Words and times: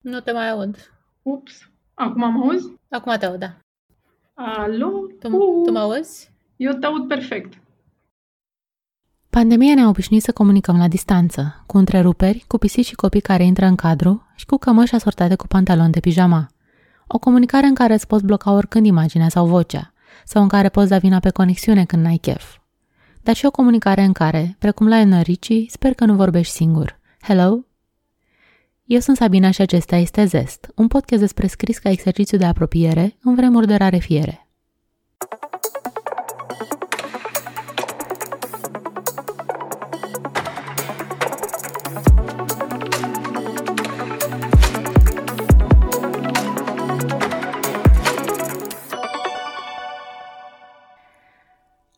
Nu 0.00 0.20
te 0.20 0.32
mai 0.32 0.50
aud. 0.50 0.92
Ups. 1.22 1.70
Acum 1.94 2.22
am 2.22 2.42
auzi? 2.42 2.72
Acum 2.88 3.16
te 3.18 3.26
aud, 3.26 3.38
da. 3.38 3.56
Alo? 4.34 4.88
Tu, 5.20 5.36
uh. 5.36 5.64
tu 5.64 5.72
mă 5.72 5.78
auzi? 5.78 6.30
Eu 6.56 6.72
te 6.72 6.86
aud 6.86 7.08
perfect. 7.08 7.60
Pandemia 9.30 9.74
ne-a 9.74 9.88
obișnuit 9.88 10.22
să 10.22 10.32
comunicăm 10.32 10.78
la 10.78 10.88
distanță, 10.88 11.62
cu 11.66 11.78
întreruperi, 11.78 12.44
cu 12.46 12.58
pisici 12.58 12.86
și 12.86 12.94
copii 12.94 13.20
care 13.20 13.44
intră 13.44 13.66
în 13.66 13.74
cadru 13.74 14.26
și 14.34 14.46
cu 14.46 14.56
cămăși 14.56 14.94
asortate 14.94 15.34
cu 15.34 15.46
pantaloni 15.46 15.92
de 15.92 16.00
pijama. 16.00 16.46
O 17.06 17.18
comunicare 17.18 17.66
în 17.66 17.74
care 17.74 17.94
îți 17.94 18.06
poți 18.06 18.24
bloca 18.24 18.52
oricând 18.52 18.86
imaginea 18.86 19.28
sau 19.28 19.46
vocea, 19.46 19.92
sau 20.24 20.42
în 20.42 20.48
care 20.48 20.68
poți 20.68 20.88
da 20.88 20.98
vina 20.98 21.18
pe 21.18 21.30
conexiune 21.30 21.84
când 21.84 22.02
n-ai 22.02 22.16
chef. 22.16 22.56
Dar 23.22 23.34
și 23.34 23.46
o 23.46 23.50
comunicare 23.50 24.02
în 24.02 24.12
care, 24.12 24.56
precum 24.58 24.88
la 24.88 24.98
Enrici, 24.98 25.66
sper 25.68 25.94
că 25.94 26.04
nu 26.04 26.14
vorbești 26.14 26.54
singur. 26.54 26.98
Hello? 27.20 27.64
Eu 28.92 29.00
sunt 29.00 29.16
Sabina 29.16 29.50
și 29.50 29.60
acesta 29.60 29.96
este 29.96 30.24
Zest, 30.24 30.72
un 30.74 30.88
podcast 30.88 31.20
despre 31.20 31.46
scris 31.46 31.78
ca 31.78 31.90
exercițiu 31.90 32.38
de 32.38 32.44
apropiere 32.44 33.16
în 33.22 33.34
vremuri 33.34 33.66
de 33.66 33.74
rare 33.74 33.96
fiere. 33.96 34.48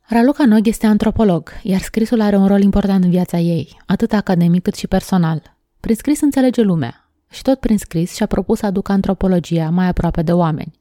Raluca 0.09 0.45
Nog 0.47 0.66
este 0.66 0.86
antropolog, 0.86 1.50
iar 1.62 1.80
scrisul 1.80 2.20
are 2.20 2.36
un 2.36 2.47
rol 2.47 2.61
important 2.61 3.05
în 3.05 3.11
viața 3.11 3.38
ei, 3.38 3.80
atât 3.86 4.12
academic 4.12 4.62
cât 4.62 4.74
și 4.74 4.86
personal. 4.86 5.61
Prin 5.82 5.95
scris 5.95 6.20
înțelege 6.20 6.62
lumea 6.62 7.10
și 7.30 7.42
tot 7.42 7.60
prin 7.60 7.78
scris 7.78 8.14
și-a 8.14 8.27
propus 8.27 8.59
să 8.59 8.66
aducă 8.66 8.92
antropologia 8.92 9.70
mai 9.70 9.86
aproape 9.86 10.22
de 10.22 10.32
oameni. 10.32 10.80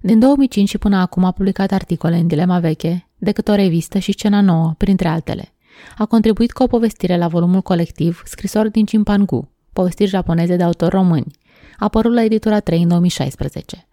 Din 0.00 0.18
2005 0.18 0.68
și 0.68 0.78
până 0.78 0.96
acum 0.96 1.24
a 1.24 1.30
publicat 1.30 1.72
articole 1.72 2.16
în 2.16 2.26
Dilema 2.26 2.58
Veche, 2.58 3.08
decât 3.18 3.48
o 3.48 3.54
revistă 3.54 3.98
și 3.98 4.12
Scena 4.12 4.40
Nouă, 4.40 4.74
printre 4.78 5.08
altele. 5.08 5.52
A 5.98 6.06
contribuit 6.06 6.52
cu 6.52 6.62
o 6.62 6.66
povestire 6.66 7.16
la 7.16 7.28
volumul 7.28 7.60
colectiv 7.60 8.22
Scrisori 8.24 8.70
din 8.70 8.84
Cimpangu, 8.84 9.50
povestiri 9.72 10.10
japoneze 10.10 10.56
de 10.56 10.62
autori 10.62 10.94
români, 10.94 11.36
apărut 11.78 12.14
la 12.14 12.22
editura 12.22 12.60
3 12.60 12.82
în 12.82 12.88
2016 12.88 13.86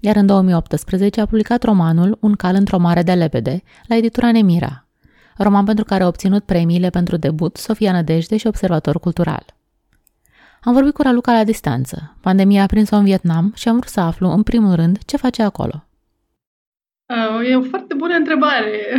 iar 0.00 0.16
în 0.16 0.26
2018 0.26 1.20
a 1.20 1.26
publicat 1.26 1.62
romanul 1.62 2.18
Un 2.20 2.32
cal 2.32 2.54
într-o 2.54 2.78
mare 2.78 3.02
de 3.02 3.12
lebede, 3.12 3.62
la 3.86 3.96
editura 3.96 4.32
Nemira, 4.32 4.86
roman 5.36 5.64
pentru 5.64 5.84
care 5.84 6.02
a 6.02 6.06
obținut 6.06 6.44
premiile 6.44 6.90
pentru 6.90 7.16
debut 7.16 7.56
Sofia 7.56 7.92
Nădejde 7.92 8.36
și 8.36 8.46
Observator 8.46 9.00
Cultural. 9.00 9.53
Am 10.64 10.72
vorbit 10.72 10.92
cu 10.92 11.02
Raluca 11.02 11.32
la 11.32 11.44
distanță. 11.44 12.16
Pandemia 12.20 12.62
a 12.62 12.66
prins-o 12.66 12.96
în 12.96 13.04
Vietnam 13.04 13.52
și 13.54 13.68
am 13.68 13.76
vrut 13.76 13.88
să 13.88 14.00
aflu, 14.00 14.28
în 14.28 14.42
primul 14.42 14.74
rând, 14.74 14.98
ce 15.06 15.16
face 15.16 15.42
acolo. 15.42 15.84
Uh, 17.08 17.48
e 17.48 17.56
o 17.56 17.62
foarte 17.62 17.94
bună 17.94 18.14
întrebare. 18.14 18.98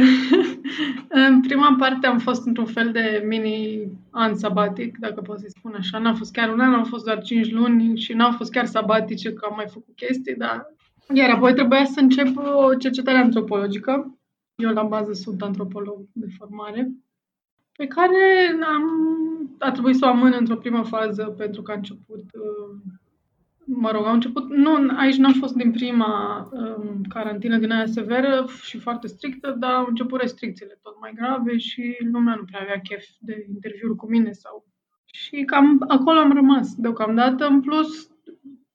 în 1.27 1.41
prima 1.41 1.75
parte 1.79 2.07
am 2.07 2.19
fost 2.19 2.45
într-un 2.45 2.65
fel 2.65 2.91
de 2.91 3.23
mini 3.27 3.87
an 4.09 4.35
sabatic, 4.35 4.97
dacă 4.97 5.21
pot 5.21 5.39
să-i 5.39 5.49
spun 5.49 5.73
așa. 5.77 5.97
N-a 5.97 6.13
fost 6.13 6.31
chiar 6.31 6.49
un 6.49 6.59
an, 6.59 6.73
au 6.73 6.83
fost 6.83 7.05
doar 7.05 7.21
5 7.21 7.51
luni 7.51 7.97
și 7.97 8.13
n-au 8.13 8.31
fost 8.31 8.51
chiar 8.51 8.65
sabatice, 8.65 9.33
că 9.33 9.47
am 9.49 9.55
mai 9.55 9.67
făcut 9.67 9.95
chestii, 9.95 10.35
dar 10.35 10.65
iar 11.13 11.29
apoi 11.29 11.53
trebuia 11.53 11.85
să 11.85 11.99
încep 11.99 12.37
o 12.37 12.73
cercetare 12.75 13.17
antropologică. 13.17 14.17
Eu 14.55 14.69
la 14.69 14.83
bază 14.83 15.13
sunt 15.13 15.41
antropolog 15.41 15.99
de 16.11 16.27
formare, 16.37 16.91
pe 17.75 17.87
care 17.87 18.57
am, 18.63 18.85
a 19.59 19.71
trebuit 19.71 19.95
să 19.95 20.05
o 20.05 20.09
amân 20.09 20.35
într-o 20.39 20.55
primă 20.55 20.83
fază 20.83 21.23
pentru 21.23 21.61
că 21.61 21.71
a 21.71 21.75
început, 21.75 22.23
uh, 22.33 22.75
mă 23.65 23.91
rog, 23.91 24.05
au 24.05 24.13
început, 24.13 24.49
nu, 24.49 24.87
aici 24.97 25.15
n-am 25.15 25.33
fost 25.33 25.53
din 25.55 25.71
prima 25.71 26.47
um, 26.51 27.01
carantină 27.09 27.57
din 27.57 27.71
aia 27.71 27.85
severă 27.85 28.45
și 28.61 28.77
foarte 28.79 29.07
strictă, 29.07 29.55
dar 29.59 29.71
au 29.71 29.85
început 29.87 30.21
restricțiile 30.21 30.79
tot 30.81 30.99
mai 30.99 31.13
grave 31.15 31.57
și 31.57 31.97
lumea 32.11 32.35
nu 32.35 32.43
prea 32.43 32.61
avea 32.61 32.81
chef 32.81 33.05
de 33.19 33.45
interviuri 33.47 33.95
cu 33.95 34.09
mine 34.09 34.31
sau... 34.31 34.65
Și 35.05 35.43
cam 35.43 35.83
acolo 35.87 36.19
am 36.19 36.33
rămas 36.33 36.75
deocamdată. 36.75 37.45
În 37.45 37.61
plus, 37.61 38.09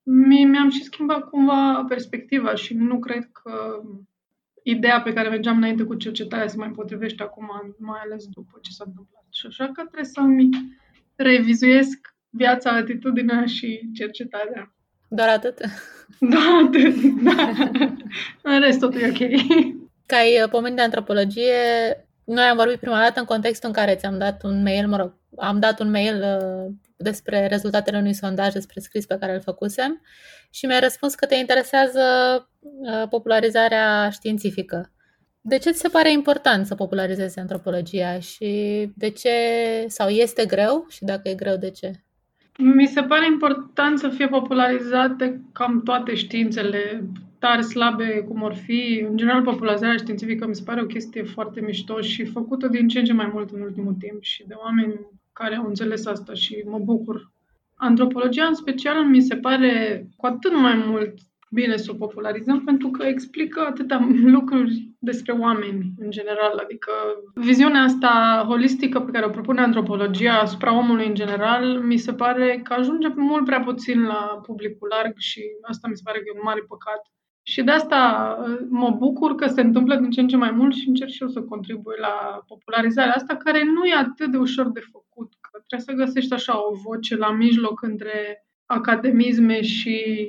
mi-am 0.03 0.69
și 0.69 0.83
schimbat 0.83 1.29
cumva 1.29 1.85
perspectiva 1.87 2.55
și 2.55 2.73
nu 2.73 2.99
cred 2.99 3.29
că 3.31 3.81
ideea 4.63 5.01
pe 5.01 5.13
care 5.13 5.29
mergeam 5.29 5.57
înainte 5.57 5.83
cu 5.83 5.95
cercetarea 5.95 6.47
se 6.47 6.57
mai 6.57 6.69
potrivește 6.69 7.23
acum, 7.23 7.75
mai 7.77 7.99
ales 8.03 8.25
după 8.25 8.59
ce 8.61 8.71
s-a 8.71 8.83
întâmplat. 8.87 9.25
Și 9.29 9.45
așa 9.47 9.65
că 9.65 9.81
trebuie 9.81 10.03
să-mi 10.03 10.49
revizuiesc 11.15 12.15
viața, 12.29 12.71
atitudinea 12.71 13.45
și 13.45 13.89
cercetarea. 13.93 14.73
Doar 15.07 15.29
atât? 15.29 15.59
Doar 16.19 16.63
atât, 16.63 16.95
da. 17.23 17.53
În 18.53 18.59
rest 18.59 18.79
totul 18.79 19.01
e 19.01 19.07
ok. 19.09 19.29
Ca 20.05 20.17
ai 20.17 20.41
uh, 20.43 20.49
pomenit 20.49 20.75
de 20.75 20.81
antropologie, 20.81 21.53
noi 22.31 22.43
am 22.43 22.57
vorbit 22.57 22.79
prima 22.79 22.99
dată 22.99 23.19
în 23.19 23.25
contextul 23.25 23.69
în 23.69 23.75
care 23.75 23.95
ți-am 23.95 24.17
dat 24.17 24.43
un 24.43 24.61
mail, 24.61 24.87
mă 24.87 24.97
rog, 24.97 25.13
am 25.37 25.59
dat 25.59 25.79
un 25.79 25.89
mail 25.89 26.23
uh, 26.23 26.73
despre 26.97 27.47
rezultatele 27.47 27.97
unui 27.97 28.13
sondaj 28.13 28.53
despre 28.53 28.79
scris 28.79 29.05
pe 29.05 29.17
care 29.19 29.33
îl 29.33 29.41
făcusem 29.41 30.01
și 30.49 30.65
mi-a 30.65 30.79
răspuns 30.79 31.15
că 31.15 31.25
te 31.25 31.35
interesează 31.35 32.01
uh, 32.59 33.07
popularizarea 33.09 34.09
științifică. 34.09 34.91
De 35.41 35.57
ce 35.57 35.71
ți 35.71 35.79
se 35.79 35.87
pare 35.87 36.11
important 36.11 36.65
să 36.65 36.75
popularizezi 36.75 37.39
antropologia 37.39 38.19
și 38.19 38.49
de 38.95 39.09
ce, 39.09 39.31
sau 39.87 40.09
este 40.09 40.45
greu 40.45 40.85
și 40.89 41.03
dacă 41.03 41.29
e 41.29 41.33
greu, 41.33 41.55
de 41.55 41.69
ce? 41.69 41.91
Mi 42.57 42.87
se 42.87 43.01
pare 43.01 43.25
important 43.25 43.99
să 43.99 44.09
fie 44.09 44.27
popularizate 44.27 45.41
cam 45.53 45.81
toate 45.83 46.15
științele, 46.15 47.03
tari, 47.41 47.63
slabe, 47.63 48.25
cum 48.27 48.41
or 48.41 48.53
fi. 48.53 49.05
În 49.09 49.17
general, 49.17 49.41
popularizarea 49.41 49.97
științifică 49.97 50.47
mi 50.47 50.55
se 50.55 50.63
pare 50.65 50.81
o 50.81 50.85
chestie 50.85 51.23
foarte 51.23 51.61
mișto 51.61 52.01
și 52.01 52.25
făcută 52.25 52.67
din 52.67 52.87
ce 52.87 52.99
în 52.99 53.05
ce 53.05 53.13
mai 53.13 53.29
mult 53.33 53.49
în 53.51 53.61
ultimul 53.61 53.93
timp 53.93 54.21
și 54.21 54.47
de 54.47 54.53
oameni 54.63 54.99
care 55.33 55.55
au 55.55 55.65
înțeles 55.67 56.05
asta 56.05 56.33
și 56.33 56.63
mă 56.65 56.79
bucur. 56.79 57.31
Antropologia 57.75 58.45
în 58.45 58.53
special 58.53 59.03
mi 59.05 59.21
se 59.21 59.35
pare 59.35 60.05
cu 60.17 60.25
atât 60.25 60.55
mai 60.55 60.83
mult 60.85 61.13
bine 61.51 61.77
să 61.77 61.91
o 61.91 61.95
popularizăm 62.05 62.63
pentru 62.63 62.89
că 62.89 63.03
explică 63.05 63.59
atâtea 63.59 64.07
lucruri 64.35 64.89
despre 64.99 65.31
oameni 65.31 65.93
în 65.97 66.11
general. 66.11 66.57
Adică 66.63 66.91
viziunea 67.35 67.81
asta 67.81 68.43
holistică 68.47 68.99
pe 68.99 69.11
care 69.11 69.25
o 69.25 69.29
propune 69.29 69.61
antropologia 69.61 70.39
asupra 70.39 70.77
omului 70.77 71.07
în 71.07 71.13
general 71.13 71.79
mi 71.79 71.97
se 71.97 72.13
pare 72.13 72.59
că 72.63 72.73
ajunge 72.73 73.07
mult 73.15 73.45
prea 73.45 73.59
puțin 73.59 74.01
la 74.03 74.41
publicul 74.45 74.87
larg 74.91 75.13
și 75.17 75.41
asta 75.61 75.87
mi 75.87 75.95
se 75.95 76.01
pare 76.05 76.17
că 76.17 76.25
e 76.27 76.37
un 76.37 76.43
mare 76.43 76.63
păcat. 76.67 77.01
Și 77.51 77.63
de 77.63 77.71
asta 77.71 77.99
uh, 78.39 78.65
mă 78.69 78.89
bucur 78.89 79.35
că 79.35 79.47
se 79.47 79.61
întâmplă 79.61 79.95
din 79.95 80.09
ce 80.09 80.21
în 80.21 80.27
ce 80.27 80.35
mai 80.35 80.51
mult 80.51 80.75
și 80.75 80.87
încerc 80.87 81.09
și 81.09 81.21
eu 81.21 81.27
să 81.27 81.41
contribui 81.41 81.95
la 81.99 82.43
popularizarea 82.47 83.13
asta, 83.13 83.35
care 83.35 83.63
nu 83.63 83.85
e 83.85 83.93
atât 83.95 84.31
de 84.31 84.37
ușor 84.37 84.69
de 84.69 84.79
făcut. 84.91 85.33
Că 85.41 85.63
trebuie 85.67 85.95
să 85.95 86.03
găsești 86.03 86.33
așa 86.33 86.67
o 86.69 86.75
voce 86.75 87.15
la 87.15 87.31
mijloc 87.31 87.81
între 87.81 88.45
academisme 88.65 89.61
și 89.61 90.27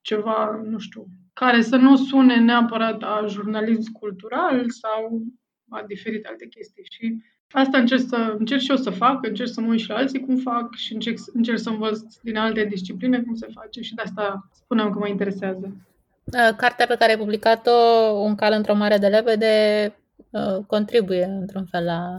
ceva, 0.00 0.60
nu 0.64 0.78
știu, 0.78 1.06
care 1.32 1.60
să 1.60 1.76
nu 1.76 1.96
sune 1.96 2.36
neapărat 2.36 3.02
a 3.02 3.24
jurnalism 3.28 3.92
cultural 3.92 4.64
sau 4.68 5.22
a 5.68 5.82
diferite 5.86 6.28
alte 6.28 6.46
chestii. 6.46 6.86
Și 6.90 7.22
asta 7.50 7.78
încerc, 7.78 8.00
să, 8.00 8.34
încerc 8.38 8.60
și 8.60 8.70
eu 8.70 8.76
să 8.76 8.90
fac, 8.90 9.26
încerc 9.26 9.48
să 9.48 9.60
mă 9.60 9.66
uit 9.66 9.80
și 9.80 9.88
la 9.88 9.96
alții 9.96 10.20
cum 10.20 10.36
fac 10.36 10.74
și 10.74 10.92
încerc, 10.92 11.18
încerc 11.32 11.58
să 11.58 11.70
învăț 11.70 11.98
din 12.22 12.36
alte 12.36 12.64
discipline 12.64 13.20
cum 13.20 13.34
se 13.34 13.46
face 13.54 13.80
și 13.80 13.94
de 13.94 14.02
asta 14.02 14.48
spuneam 14.52 14.90
că 14.92 14.98
mă 14.98 15.08
interesează. 15.08 15.74
Uh, 16.32 16.56
cartea 16.56 16.86
pe 16.86 16.96
care 16.98 17.10
ai 17.10 17.18
publicat-o, 17.18 17.70
Un 18.24 18.34
cal 18.34 18.52
într-o 18.52 18.74
mare 18.74 18.96
de 18.96 19.06
lebede, 19.06 19.54
uh, 20.30 20.64
contribuie 20.66 21.24
într-un 21.24 21.64
fel 21.64 21.84
la 21.84 22.18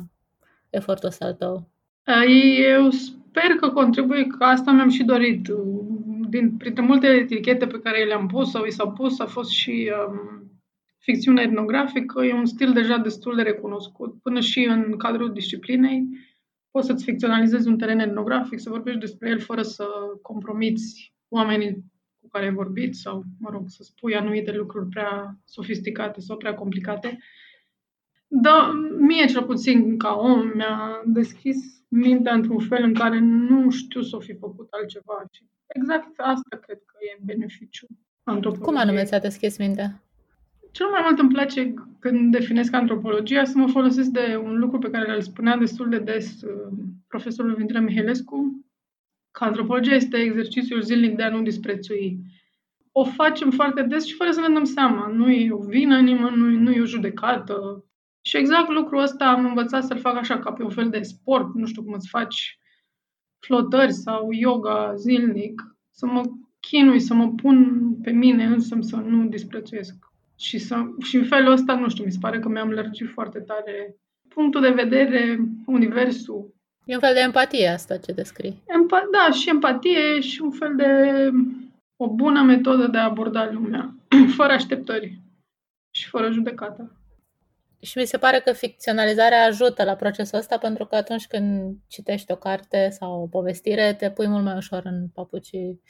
efortul 0.70 1.08
ăsta 1.08 1.26
al 1.26 1.34
tău. 1.34 1.70
Uh, 2.08 2.60
eu 2.74 2.90
sper 2.90 3.52
că 3.60 3.70
contribuie, 3.70 4.28
că 4.28 4.44
asta 4.44 4.72
mi-am 4.72 4.90
și 4.90 5.04
dorit. 5.04 5.48
Din, 6.30 6.58
printre 6.58 6.84
multe 6.84 7.08
etichete 7.08 7.68
pe 7.68 7.80
care 7.80 8.04
le-am 8.04 8.28
pus 8.28 8.52
sau 8.52 8.66
i 8.66 8.72
s-au 8.72 8.92
pus, 8.92 9.20
a 9.20 9.26
fost 9.26 9.50
și 9.50 9.92
um, 10.08 10.52
ficțiunea 10.98 11.44
etnografică. 11.44 12.24
E 12.24 12.34
un 12.34 12.46
stil 12.46 12.74
deja 12.74 12.98
destul 12.98 13.36
de 13.36 13.42
recunoscut. 13.42 14.22
Până 14.22 14.40
și 14.40 14.64
în 14.70 14.98
cadrul 14.98 15.34
disciplinei 15.34 16.08
poți 16.72 16.88
să-ți 16.88 17.04
ficționalizezi 17.04 17.68
un 17.68 17.78
teren 17.78 18.00
etnografic, 18.00 18.60
să 18.60 18.70
vorbești 18.70 19.00
despre 19.00 19.30
el 19.30 19.40
fără 19.40 19.62
să 19.62 19.86
compromiți 20.22 21.14
oamenii 21.30 21.91
care 22.32 22.46
ai 22.46 22.54
vorbit 22.54 22.96
sau, 22.96 23.24
mă 23.40 23.50
rog, 23.52 23.64
să 23.70 23.84
spui 23.84 24.16
anumite 24.16 24.52
lucruri 24.52 24.90
prea 24.90 25.38
sofisticate 25.46 26.20
sau 26.20 26.38
prea 26.38 26.54
complicate. 26.54 27.18
Dar 28.28 28.72
mie, 29.00 29.26
cel 29.26 29.44
puțin, 29.44 29.98
ca 29.98 30.14
om, 30.14 30.52
mi-a 30.56 31.02
deschis 31.06 31.58
mintea 31.88 32.34
într-un 32.34 32.60
fel 32.60 32.84
în 32.84 32.94
care 32.94 33.20
nu 33.20 33.70
știu 33.70 34.02
să 34.02 34.16
o 34.16 34.20
fi 34.20 34.34
făcut 34.34 34.68
altceva. 34.72 35.24
Și 35.32 35.44
exact 35.68 36.20
asta 36.20 36.58
cred 36.58 36.78
că 36.86 36.96
e 37.00 37.24
beneficiu 37.24 37.88
Cum 38.62 38.78
anume 38.78 39.04
ți-a 39.04 39.20
deschis 39.20 39.58
mintea? 39.58 40.04
Cel 40.72 40.88
mai 40.88 41.02
mult 41.04 41.20
îmi 41.20 41.34
place 41.34 41.74
când 42.00 42.32
definesc 42.32 42.74
antropologia 42.74 43.44
să 43.44 43.58
mă 43.58 43.68
folosesc 43.68 44.10
de 44.10 44.40
un 44.44 44.58
lucru 44.58 44.80
pe 44.80 44.90
care 44.90 45.16
îl 45.16 45.22
spunea 45.22 45.58
destul 45.58 45.90
de 45.90 46.00
des 46.00 46.42
uh, 46.42 46.72
profesorul 47.08 47.56
Vintre 47.56 47.80
Mihelescu, 47.80 48.66
că 49.32 49.44
antropologia 49.44 49.96
este 49.96 50.18
exercițiul 50.18 50.82
zilnic 50.82 51.16
de 51.16 51.24
a 51.24 51.30
nu 51.30 51.42
disprețui. 51.42 52.20
O 52.92 53.04
facem 53.04 53.52
foarte 53.52 53.82
des 53.82 54.06
și 54.06 54.16
fără 54.16 54.32
să 54.32 54.40
ne 54.40 54.54
dăm 54.54 54.64
seama. 54.64 55.08
Nu 55.08 55.32
e 55.32 55.52
o 55.52 55.64
vină 55.64 56.00
nimănui, 56.00 56.56
nu 56.56 56.72
e 56.72 56.82
o 56.82 56.86
judecată. 56.86 57.86
Și 58.22 58.38
exact 58.38 58.70
lucrul 58.70 59.02
ăsta 59.02 59.26
am 59.26 59.46
învățat 59.46 59.84
să-l 59.84 60.00
fac 60.00 60.16
așa, 60.16 60.40
ca 60.40 60.52
pe 60.52 60.64
un 60.64 60.70
fel 60.70 60.90
de 60.90 61.02
sport, 61.02 61.54
nu 61.54 61.66
știu 61.66 61.84
cum 61.84 61.94
îți 61.94 62.10
faci 62.10 62.60
flotări 63.40 63.94
sau 63.94 64.32
yoga 64.32 64.94
zilnic, 64.96 65.62
să 65.92 66.06
mă 66.06 66.22
chinui, 66.60 67.00
să 67.00 67.14
mă 67.14 67.34
pun 67.34 67.82
pe 68.02 68.12
mine 68.12 68.46
însă 68.46 68.78
să 68.80 68.96
nu 68.96 69.28
disprețuiesc. 69.28 69.96
Și, 70.36 70.58
să, 70.58 70.76
și 71.04 71.16
în 71.16 71.24
felul 71.24 71.52
ăsta, 71.52 71.76
nu 71.76 71.90
știu, 71.90 72.04
mi 72.04 72.12
se 72.12 72.18
pare 72.22 72.40
că 72.40 72.50
mi-am 72.50 72.70
lărgit 72.70 73.10
foarte 73.10 73.40
tare 73.40 73.96
punctul 74.28 74.62
de 74.62 74.70
vedere, 74.70 75.40
universul. 75.66 76.54
E 76.86 76.94
un 76.94 77.00
fel 77.00 77.14
de 77.14 77.20
empatie 77.20 77.68
asta 77.68 77.98
ce 77.98 78.12
descrii. 78.12 78.64
Empa- 78.64 79.10
da, 79.12 79.34
și 79.34 79.50
empatie 79.50 80.20
și 80.20 80.42
un 80.42 80.52
fel 80.52 80.76
de 80.76 81.30
o 82.04 82.10
bună 82.10 82.42
metodă 82.44 82.88
de 82.88 82.98
a 82.98 83.04
aborda 83.04 83.52
lumea, 83.52 83.96
fără 84.38 84.54
așteptări 84.54 85.20
și 85.96 86.08
fără 86.08 86.32
judecată. 86.32 86.96
Și 87.82 87.98
mi 87.98 88.06
se 88.06 88.18
pare 88.18 88.40
că 88.40 88.52
ficționalizarea 88.52 89.46
ajută 89.46 89.84
la 89.84 89.96
procesul 89.96 90.38
ăsta 90.38 90.58
pentru 90.58 90.86
că 90.86 90.96
atunci 90.96 91.28
când 91.28 91.78
citești 91.88 92.32
o 92.32 92.36
carte 92.36 92.90
sau 92.90 93.22
o 93.22 93.28
povestire, 93.28 93.94
te 93.94 94.12
pui 94.12 94.28
mult 94.28 94.44
mai 94.44 94.56
ușor 94.56 94.82
în 94.86 95.08
papucii 95.08 95.82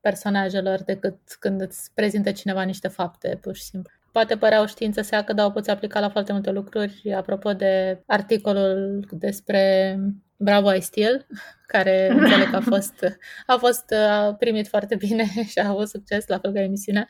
personajelor 0.00 0.82
decât 0.82 1.18
când 1.38 1.60
îți 1.60 1.90
prezintă 1.94 2.32
cineva 2.32 2.62
niște 2.62 2.88
fapte, 2.88 3.38
pur 3.40 3.54
și 3.54 3.62
simplu. 3.62 3.92
Poate 4.12 4.36
părea 4.36 4.62
o 4.62 4.66
știință 4.66 5.02
seacă, 5.02 5.32
dar 5.32 5.46
o 5.46 5.50
poți 5.50 5.70
aplica 5.70 6.00
la 6.00 6.10
foarte 6.10 6.32
multe 6.32 6.50
lucruri. 6.50 7.12
Apropo 7.16 7.52
de 7.52 8.02
articolul 8.06 9.04
despre 9.10 9.96
Bravo 10.36 10.74
I 10.74 10.80
Still, 10.80 11.26
care 11.66 12.08
înțeleg 12.18 12.50
că 12.50 12.56
a 12.56 12.60
fost, 12.60 13.18
a 13.46 13.56
fost 13.56 13.92
a 13.92 14.34
primit 14.38 14.68
foarte 14.68 14.94
bine 14.94 15.24
și 15.52 15.58
a 15.58 15.68
avut 15.68 15.88
succes, 15.88 16.26
la 16.26 16.38
fel 16.38 16.52
ca 16.52 16.60
emisiunea. 16.60 17.08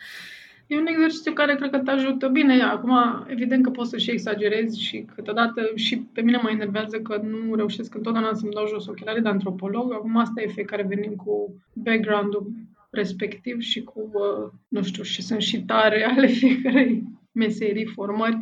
E 0.66 0.78
un 0.78 0.86
exercițiu 0.86 1.32
care 1.32 1.54
cred 1.54 1.70
că 1.70 1.78
te 1.78 1.90
ajută 1.90 2.28
bine. 2.28 2.62
Acum, 2.62 2.92
evident 3.28 3.62
că 3.62 3.70
poți 3.70 3.90
să 3.90 3.96
și 3.96 4.10
exagerezi 4.10 4.82
și 4.82 5.06
câteodată 5.14 5.70
și 5.74 5.98
pe 5.98 6.20
mine 6.20 6.38
mă 6.42 6.50
enervează 6.50 7.00
că 7.00 7.20
nu 7.22 7.54
reușesc 7.54 7.94
întotdeauna 7.94 8.34
să-mi 8.34 8.52
dau 8.52 8.66
jos 8.66 8.86
ochelarii 8.86 9.22
de 9.22 9.28
antropolog. 9.28 9.92
Acum 9.92 10.16
asta 10.16 10.42
e 10.42 10.46
fiecare 10.46 10.82
venim 10.88 11.14
cu 11.14 11.54
background-ul 11.72 12.52
respectiv 12.92 13.60
și 13.60 13.82
cu, 13.82 14.00
uh, 14.00 14.52
nu 14.68 14.82
știu, 14.82 15.02
și 15.02 15.22
sunt 15.22 15.40
și 15.40 15.62
tare 15.64 16.04
ale 16.04 16.26
fiecarei 16.38 17.02
meserii, 17.32 17.86
formări. 17.86 18.38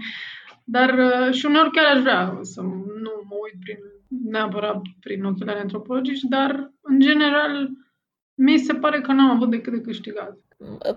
Dar 0.64 0.99
uh, 0.99 1.32
și 1.32 1.47
uneori 1.47 1.70
chiar 1.70 1.94
aș 1.94 2.00
vrea 2.00 2.38
să 2.43 2.61
nu 3.05 3.12
mă 3.29 3.37
uit 3.43 3.61
prin, 3.64 3.79
neapărat 4.31 4.82
prin 5.00 5.25
ochelari 5.25 5.58
antropologici, 5.58 6.20
dar 6.20 6.73
în 6.81 7.00
general 7.00 7.70
mi 8.35 8.58
se 8.58 8.75
pare 8.75 9.00
că 9.00 9.12
n-am 9.12 9.31
avut 9.31 9.50
decât 9.50 9.73
de 9.73 9.81
câștigat. 9.81 10.38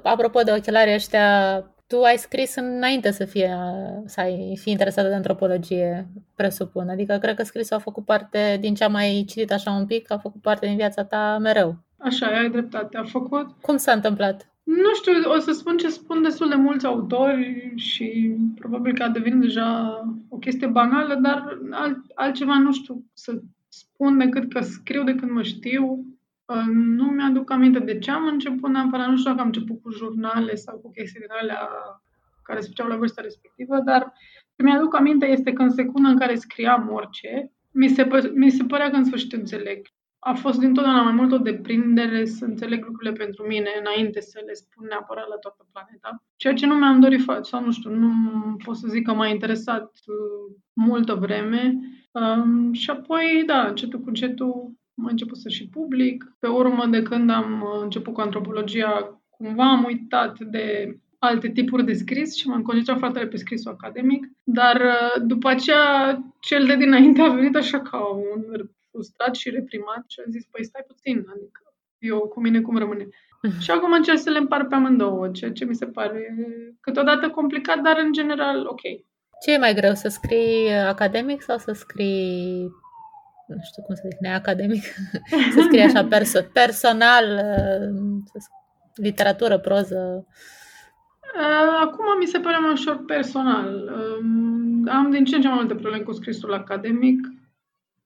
Apropo 0.03 0.41
de 0.41 0.51
ochelari 0.51 0.93
ăștia, 0.93 1.57
tu 1.87 2.01
ai 2.01 2.17
scris 2.17 2.55
înainte 2.55 3.11
să 3.11 3.25
fie, 3.25 3.57
să 4.05 4.19
ai 4.19 4.57
fi 4.61 4.69
interesată 4.69 5.07
de 5.07 5.13
antropologie, 5.13 6.07
presupun. 6.35 6.89
Adică 6.89 7.17
cred 7.17 7.35
că 7.35 7.43
scrisul 7.43 7.75
a 7.75 7.79
făcut 7.79 8.05
parte, 8.05 8.57
din 8.59 8.75
ce 8.75 8.83
am 8.83 8.91
mai 8.91 9.23
citit 9.27 9.51
așa 9.51 9.71
un 9.71 9.85
pic, 9.85 10.11
a 10.11 10.17
făcut 10.17 10.41
parte 10.41 10.65
din 10.65 10.75
viața 10.75 11.03
ta 11.03 11.37
mereu. 11.41 11.77
Așa, 12.03 12.25
ai 12.27 12.49
dreptate, 12.49 12.97
a 12.97 13.03
făcut. 13.03 13.47
Cum 13.61 13.77
s-a 13.77 13.91
întâmplat? 13.91 14.53
Nu 14.63 14.93
știu, 14.93 15.11
o 15.35 15.39
să 15.39 15.51
spun 15.51 15.77
ce 15.77 15.89
spun 15.89 16.21
destul 16.21 16.49
de 16.49 16.55
mulți 16.55 16.85
autori 16.85 17.73
și 17.75 18.35
probabil 18.55 18.93
că 18.93 19.03
a 19.03 19.09
devenit 19.09 19.41
deja 19.41 19.99
o 20.29 20.37
chestie 20.37 20.67
banală, 20.67 21.15
dar 21.15 21.57
alt, 21.71 21.97
altceva 22.15 22.57
nu 22.57 22.73
știu 22.73 23.05
să 23.13 23.41
spun 23.67 24.17
decât 24.17 24.53
că 24.53 24.59
scriu 24.61 25.03
de 25.03 25.15
când 25.15 25.31
mă 25.31 25.41
știu. 25.41 26.05
Nu 26.73 27.03
mi-aduc 27.03 27.51
aminte 27.51 27.79
de 27.79 27.99
ce 27.99 28.11
am 28.11 28.25
început 28.25 28.69
neapărat, 28.69 29.09
nu 29.09 29.17
știu 29.17 29.29
dacă 29.29 29.41
am 29.41 29.51
început 29.53 29.81
cu 29.81 29.91
jurnale 29.91 30.55
sau 30.55 30.77
cu 30.77 30.91
chestii 30.91 31.19
din 31.19 31.29
alea 31.41 31.69
care 32.43 32.59
se 32.59 32.67
făceau 32.67 32.87
la 32.87 32.95
vârsta 32.95 33.21
respectivă, 33.21 33.79
dar 33.85 34.13
ce 34.55 34.63
mi-aduc 34.63 34.95
aminte 34.95 35.25
este 35.25 35.53
că 35.53 35.61
în 35.61 35.69
secunda 35.69 36.09
în 36.09 36.17
care 36.17 36.35
scriam 36.35 36.89
orice, 36.91 37.51
mi 37.71 37.87
se, 37.87 38.07
pă- 38.07 38.31
mi 38.33 38.49
se 38.49 38.63
părea 38.63 38.89
că 38.89 38.95
în 38.95 39.05
sfârșit 39.05 39.33
înțeleg 39.33 39.87
a 40.23 40.33
fost 40.33 40.59
dintotdeauna 40.59 41.01
mai 41.01 41.13
mult 41.13 41.31
o 41.31 41.37
deprindere 41.37 42.25
să 42.25 42.45
înțeleg 42.45 42.85
lucrurile 42.85 43.11
pentru 43.11 43.47
mine 43.47 43.69
înainte 43.79 44.21
să 44.21 44.41
le 44.45 44.53
spun 44.53 44.85
neapărat 44.89 45.27
la 45.27 45.35
toată 45.35 45.65
planeta. 45.71 46.23
Ceea 46.35 46.53
ce 46.53 46.65
nu 46.65 46.75
mi-am 46.75 46.99
dorit 46.99 47.21
sau 47.41 47.63
nu 47.63 47.71
știu, 47.71 47.89
nu 47.89 48.11
pot 48.63 48.75
să 48.75 48.87
zic 48.87 49.05
că 49.05 49.13
m-a 49.13 49.27
interesat 49.27 49.91
uh, 50.05 50.55
multă 50.73 51.13
vreme. 51.13 51.79
Um, 52.11 52.73
și 52.73 52.89
apoi, 52.89 53.43
da, 53.45 53.67
încetul 53.67 53.99
cu 53.99 54.07
încetul 54.07 54.71
am 54.97 55.05
început 55.05 55.37
să 55.37 55.49
și 55.49 55.69
public. 55.69 56.35
Pe 56.39 56.47
urmă, 56.47 56.85
de 56.85 57.01
când 57.01 57.29
am 57.29 57.61
uh, 57.61 57.81
început 57.81 58.13
cu 58.13 58.21
antropologia, 58.21 59.21
cumva 59.29 59.71
am 59.71 59.83
uitat 59.83 60.39
de 60.39 60.97
alte 61.19 61.49
tipuri 61.49 61.85
de 61.85 61.93
scris 61.93 62.35
și 62.35 62.47
m-am 62.47 62.61
concentrat 62.61 62.97
foarte 62.97 63.25
pe 63.25 63.37
scrisul 63.37 63.71
academic, 63.71 64.27
dar 64.43 64.75
uh, 64.75 65.21
după 65.25 65.49
aceea 65.49 66.17
cel 66.39 66.65
de 66.65 66.75
dinainte 66.75 67.21
a 67.21 67.33
venit 67.33 67.55
așa 67.55 67.79
ca 67.79 67.97
un 67.97 68.67
frustrat 68.93 69.35
și 69.35 69.49
reprimat 69.49 70.03
și 70.07 70.19
a 70.19 70.29
zis, 70.29 70.45
păi 70.51 70.63
stai 70.63 70.83
puțin, 70.87 71.17
adică 71.35 71.61
eu 71.97 72.19
cu 72.19 72.39
mine 72.41 72.61
cum 72.61 72.77
rămâne. 72.77 73.07
Mhm. 73.41 73.59
Și 73.59 73.71
acum 73.71 73.91
încerc 73.91 74.17
să 74.17 74.29
le 74.29 74.37
împar 74.37 74.65
pe 74.65 74.75
amândouă, 74.75 75.29
ceea 75.29 75.51
ce 75.51 75.65
mi 75.65 75.75
se 75.75 75.85
pare 75.85 76.35
câteodată 76.79 77.29
complicat, 77.29 77.79
dar 77.81 77.97
în 77.97 78.11
general 78.11 78.65
ok. 78.67 78.81
Ce 79.43 79.51
e 79.53 79.57
mai 79.57 79.73
greu, 79.73 79.93
să 79.93 80.07
scrii 80.07 80.69
academic 80.71 81.41
sau 81.41 81.57
să 81.57 81.71
scrii, 81.71 82.67
nu 83.47 83.61
știu 83.63 83.83
cum 83.83 83.95
să 83.95 84.01
zic, 84.09 84.19
neacademic, 84.19 84.83
să 85.55 85.61
scrii 85.61 85.81
așa 85.81 86.07
perso- 86.07 86.51
personal, 86.53 87.25
să 88.33 88.47
literatură, 88.95 89.59
proză? 89.59 90.27
Acum 91.81 92.05
mi 92.19 92.25
se 92.25 92.39
pare 92.39 92.57
mai 92.57 92.71
ușor 92.71 93.03
personal. 93.05 93.89
Am 94.87 95.09
din 95.11 95.25
ce 95.25 95.35
în 95.35 95.41
ce 95.41 95.47
mai 95.47 95.57
multe 95.57 95.75
probleme 95.75 96.03
cu 96.03 96.11
scrisul 96.11 96.53
academic 96.53 97.19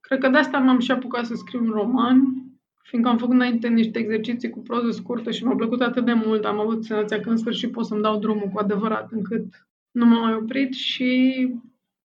Cred 0.08 0.20
că 0.20 0.30
de 0.30 0.38
asta 0.38 0.58
m-am 0.58 0.80
și 0.80 0.92
apucat 0.92 1.26
să 1.26 1.34
scriu 1.36 1.64
un 1.64 1.70
roman, 1.70 2.22
fiindcă 2.82 3.10
am 3.10 3.18
făcut 3.18 3.34
înainte 3.34 3.68
niște 3.68 4.00
exerciții 4.00 4.50
cu 4.50 4.60
proză 4.60 4.92
scurtă 4.92 5.32
și 5.32 5.46
mi-a 5.46 5.56
plăcut 5.56 5.82
atât 5.82 6.06
de 6.06 6.14
mult, 6.14 6.46
am 6.46 6.60
avut 6.60 6.84
senzația 6.84 7.20
că 7.20 7.30
în 7.30 7.38
sfârșit 7.38 7.72
pot 7.72 7.86
să-mi 7.86 8.02
dau 8.02 8.20
drumul 8.20 8.48
cu 8.48 8.60
adevărat, 8.60 9.12
încât 9.12 9.46
nu 9.92 10.06
m-am 10.06 10.22
mai 10.22 10.34
oprit 10.34 10.74
și 10.74 11.48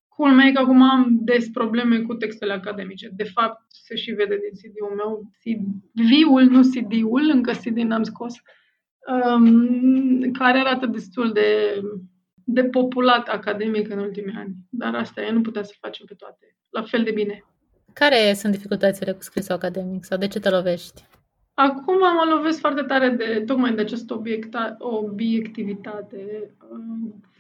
culmea 0.09 0.47
e 0.47 0.53
că 0.53 0.59
acum 0.59 0.83
am 0.83 1.19
des 1.21 1.49
probleme 1.49 2.01
cu 2.01 2.15
textele 2.15 2.53
academice. 2.53 3.11
De 3.17 3.25
fapt, 3.25 3.65
se 3.69 3.97
și 3.97 4.11
vede 4.11 4.37
din 4.37 4.71
CD-ul 4.71 4.95
meu, 4.97 5.31
CD-ul, 5.39 6.43
nu 6.43 6.61
CD-ul, 6.61 7.31
încă 7.33 7.53
CD 7.53 7.77
n-am 7.77 8.03
scos, 8.03 8.35
um, 9.07 10.31
care 10.31 10.59
arată 10.59 10.87
destul 10.87 11.33
de, 11.33 11.81
de 12.45 12.65
populat 12.65 13.29
academic 13.29 13.91
în 13.91 13.99
ultimii 13.99 14.35
ani. 14.35 14.55
Dar 14.69 14.95
asta 14.95 15.23
e, 15.23 15.31
nu 15.31 15.41
putem 15.41 15.63
să 15.63 15.75
facem 15.81 16.07
pe 16.07 16.15
toate 16.15 16.57
la 16.73 16.83
fel 16.83 17.03
de 17.03 17.11
bine. 17.11 17.45
Care 17.93 18.33
sunt 18.35 18.53
dificultățile 18.53 19.13
cu 19.13 19.23
scrisul 19.23 19.55
academic 19.55 20.05
sau 20.05 20.19
de 20.19 20.29
ce 20.29 20.41
te 20.41 20.51
lovești? 20.51 21.05
Acum 21.55 21.99
mă 21.99 22.35
lovesc 22.35 22.59
foarte 22.59 22.83
tare 22.83 23.09
de 23.09 23.43
tocmai 23.47 23.75
de 23.75 23.81
această 23.81 24.15
obiecta, 24.15 24.77
obiectivitate. 24.79 26.51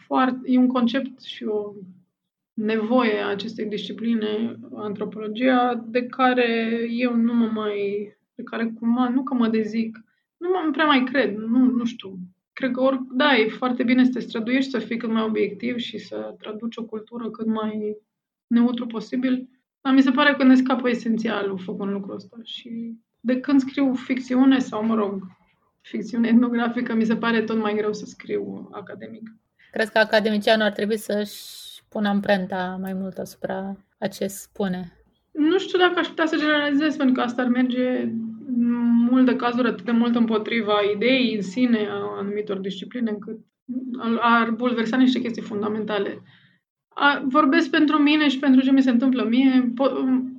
Foarte, 0.07 0.39
e 0.45 0.59
un 0.59 0.67
concept 0.67 1.23
și 1.23 1.45
o 1.45 1.73
nevoie 2.55 3.21
a 3.21 3.29
acestei 3.29 3.67
discipline, 3.67 4.59
antropologia, 4.75 5.85
de 5.87 6.07
care 6.07 6.81
eu 6.91 7.17
nu 7.17 7.35
mă 7.35 7.51
mai, 7.55 8.09
de 8.35 8.43
care 8.43 8.75
cumva, 8.79 9.09
nu 9.09 9.23
că 9.23 9.35
mă 9.35 9.49
dezic, 9.49 10.05
nu 10.37 10.49
mă 10.49 10.71
prea 10.71 10.87
mai 10.87 11.05
cred, 11.05 11.37
nu, 11.37 11.59
nu 11.59 11.85
știu. 11.85 12.19
Cred 12.53 12.71
că, 12.71 12.81
ori, 12.81 13.01
da, 13.11 13.37
e 13.37 13.49
foarte 13.49 13.83
bine 13.83 14.05
să 14.05 14.11
te 14.11 14.21
străduiești, 14.21 14.71
să 14.71 14.79
fii 14.79 14.97
cât 14.97 15.11
mai 15.11 15.23
obiectiv 15.23 15.77
și 15.77 15.99
să 15.99 16.35
traduci 16.39 16.77
o 16.77 16.85
cultură 16.85 17.31
cât 17.31 17.47
mai 17.47 17.97
neutru 18.47 18.87
posibil, 18.87 19.49
dar 19.83 19.93
mi 19.93 20.03
se 20.03 20.11
pare 20.11 20.35
că 20.35 20.45
ne 20.45 20.55
scapă 20.55 20.89
esențialul 20.89 21.59
făcând 21.59 21.91
lucrul 21.91 22.15
ăsta 22.15 22.37
și 22.45 22.95
de 23.21 23.41
când 23.41 23.61
scriu 23.61 23.95
ficțiune 23.95 24.59
sau, 24.59 24.85
mă 24.85 24.95
rog, 24.95 25.23
ficțiune 25.81 26.29
etnografică, 26.29 26.95
mi 26.95 27.05
se 27.05 27.17
pare 27.17 27.43
tot 27.43 27.59
mai 27.59 27.75
greu 27.75 27.93
să 27.93 28.05
scriu 28.05 28.69
academic. 28.73 29.31
Crezi 29.73 29.93
că 29.93 29.99
academicianul 29.99 30.67
ar 30.67 30.73
trebui 30.73 30.97
să-și 30.97 31.83
pună 31.89 32.09
amprenta 32.09 32.79
mai 32.81 32.93
mult 32.93 33.19
asupra 33.19 33.77
a 33.99 34.07
ce 34.07 34.27
spune? 34.27 34.93
Nu 35.33 35.59
știu 35.59 35.79
dacă 35.79 35.99
aș 35.99 36.07
putea 36.07 36.27
să 36.27 36.37
generalizez, 36.37 36.97
pentru 36.97 37.15
că 37.15 37.21
asta 37.21 37.43
ar 37.43 37.49
merge 37.49 38.01
în 38.47 38.71
multe 39.11 39.37
cazuri 39.37 39.69
atât 39.69 39.85
de 39.85 39.91
mult 39.91 40.15
împotriva 40.15 40.75
ideii 40.95 41.35
în 41.35 41.43
sine 41.43 41.87
a 41.91 42.17
anumitor 42.19 42.57
discipline, 42.57 43.11
încât 43.11 43.39
ar 44.21 44.51
bulversa 44.51 44.97
niște 44.97 45.21
chestii 45.21 45.43
fundamentale 45.43 46.23
a, 46.95 47.23
vorbesc 47.25 47.71
pentru 47.71 47.99
mine 47.99 48.29
și 48.29 48.39
pentru 48.39 48.61
ce 48.61 48.71
mi 48.71 48.83
se 48.83 48.91
întâmplă 48.91 49.25
mie. 49.25 49.73
Po- 49.73 50.31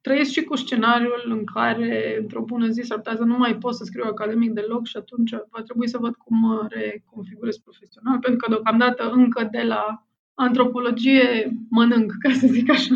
trăiesc 0.00 0.30
și 0.30 0.44
cu 0.44 0.56
scenariul 0.56 1.22
în 1.28 1.44
care, 1.44 2.18
într-o 2.20 2.42
bună 2.42 2.68
zi, 2.68 2.80
s-ar 2.80 2.96
putea 2.96 3.16
să 3.16 3.22
nu 3.24 3.36
mai 3.36 3.56
pot 3.58 3.74
să 3.74 3.84
scriu 3.84 4.04
academic 4.04 4.52
deloc 4.52 4.86
și 4.86 4.96
atunci 4.96 5.30
va 5.50 5.62
trebui 5.62 5.88
să 5.88 5.98
văd 5.98 6.14
cum 6.14 6.38
mă 6.38 6.66
reconfigurez 6.68 7.56
profesional, 7.56 8.18
pentru 8.18 8.40
că 8.40 8.50
deocamdată 8.50 9.10
încă 9.10 9.48
de 9.50 9.62
la 9.62 10.06
antropologie 10.34 11.52
mănânc, 11.68 12.12
ca 12.18 12.32
să 12.32 12.46
zic 12.46 12.70
așa. 12.70 12.94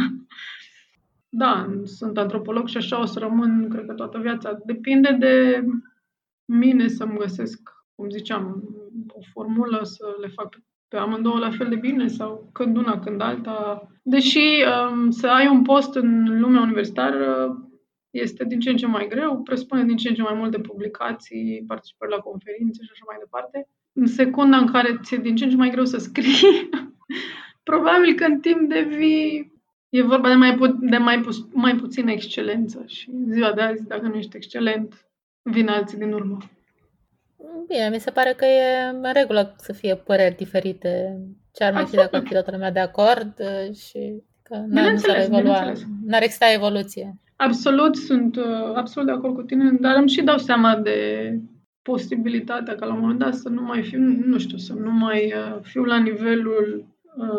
da, 1.29 1.81
sunt 1.85 2.19
antropolog 2.19 2.69
și 2.69 2.77
așa 2.77 3.01
o 3.01 3.05
să 3.05 3.19
rămân, 3.19 3.69
cred 3.69 3.87
că 3.87 3.93
toată 3.93 4.19
viața. 4.19 4.59
Depinde 4.65 5.17
de 5.19 5.65
mine 6.45 6.89
să-mi 6.89 7.19
găsesc, 7.19 7.71
cum 7.95 8.11
ziceam, 8.11 8.63
o 9.09 9.21
formulă 9.33 9.81
să 9.83 10.17
le 10.21 10.29
fac 10.29 10.49
pe 10.49 10.59
amândouă 10.91 11.39
la 11.39 11.51
fel 11.51 11.69
de 11.69 11.77
bine 11.77 12.07
sau 12.07 12.51
când 12.53 12.77
una, 12.77 12.99
când 12.99 13.21
alta. 13.21 13.89
Deși 14.03 14.65
um, 14.93 15.11
să 15.11 15.27
ai 15.27 15.49
un 15.49 15.63
post 15.63 15.95
în 15.95 16.41
lumea 16.41 16.61
universitară 16.61 17.57
este 18.11 18.45
din 18.45 18.61
ce 18.61 18.71
în 18.71 18.77
ce 18.77 18.87
mai 18.87 19.09
greu, 19.09 19.43
presupune 19.43 19.85
din 19.85 19.97
ce 19.97 20.09
în 20.09 20.15
ce 20.15 20.23
mai 20.23 20.35
multe 20.35 20.59
publicații, 20.59 21.65
participări 21.67 22.11
la 22.11 22.19
conferințe 22.19 22.83
și 22.83 22.91
așa 22.93 23.05
mai 23.07 23.17
departe. 23.19 23.69
În 23.93 24.07
secunda 24.07 24.57
în 24.57 24.67
care 24.67 24.99
ți-e 25.03 25.17
din 25.17 25.37
ce 25.37 25.45
în 25.45 25.51
ce 25.51 25.57
mai 25.57 25.71
greu 25.71 25.85
să 25.85 25.99
scrii, 25.99 26.69
probabil 27.71 28.15
că 28.15 28.25
în 28.25 28.41
timp 28.41 28.69
devii 28.69 29.55
E 29.89 30.03
vorba 30.03 30.29
de 30.29 30.35
mai, 30.35 30.55
pu- 30.55 30.79
de 30.81 30.97
mai, 30.97 31.21
pu- 31.21 31.49
mai 31.53 31.77
puțină 31.77 32.11
excelență 32.11 32.85
și 32.87 33.11
ziua 33.29 33.53
de 33.53 33.61
azi, 33.61 33.87
dacă 33.87 34.07
nu 34.07 34.15
ești 34.15 34.37
excelent, 34.37 35.09
vin 35.43 35.69
alții 35.69 35.99
din 35.99 36.13
urmă. 36.13 36.39
Bine, 37.69 37.89
mi 37.93 38.01
se 38.01 38.11
pare 38.11 38.35
că 38.37 38.45
e 38.45 38.89
în 38.93 39.13
regulă 39.13 39.55
să 39.59 39.73
fie 39.73 39.95
păreri 39.95 40.37
diferite. 40.37 41.21
Ce 41.53 41.65
ar 41.65 41.73
mai 41.73 41.85
fi 41.85 41.97
dacă 41.97 42.17
ar 42.17 42.23
fi 42.23 42.33
toată 42.33 42.51
lumea 42.51 42.73
de 42.73 42.79
acord 42.79 43.33
uh, 43.39 43.75
și 43.75 44.23
că 44.43 44.65
n-ar, 44.67 44.97
s-ar 44.97 45.19
evolua, 45.19 45.73
n-ar 46.05 46.23
exista 46.23 46.53
evoluție. 46.53 47.19
Absolut, 47.37 47.97
sunt 47.97 48.37
uh, 48.37 48.73
absolut 48.75 49.09
de 49.09 49.15
acord 49.15 49.35
cu 49.35 49.43
tine, 49.43 49.71
dar 49.81 49.97
îmi 49.97 50.09
și 50.09 50.23
dau 50.23 50.39
seama 50.39 50.77
de 50.77 51.31
posibilitatea 51.83 52.75
ca 52.75 52.87
la 52.87 52.95
un 52.95 53.01
moment 53.01 53.19
dat 53.19 53.35
să 53.35 53.49
nu 53.49 53.63
mai 53.63 53.83
fiu, 53.83 53.99
nu 54.27 54.39
știu, 54.39 54.57
să 54.57 54.73
nu 54.73 54.91
mai 54.91 55.33
uh, 55.37 55.59
fiu 55.63 55.83
la 55.83 55.99
nivelul 55.99 56.95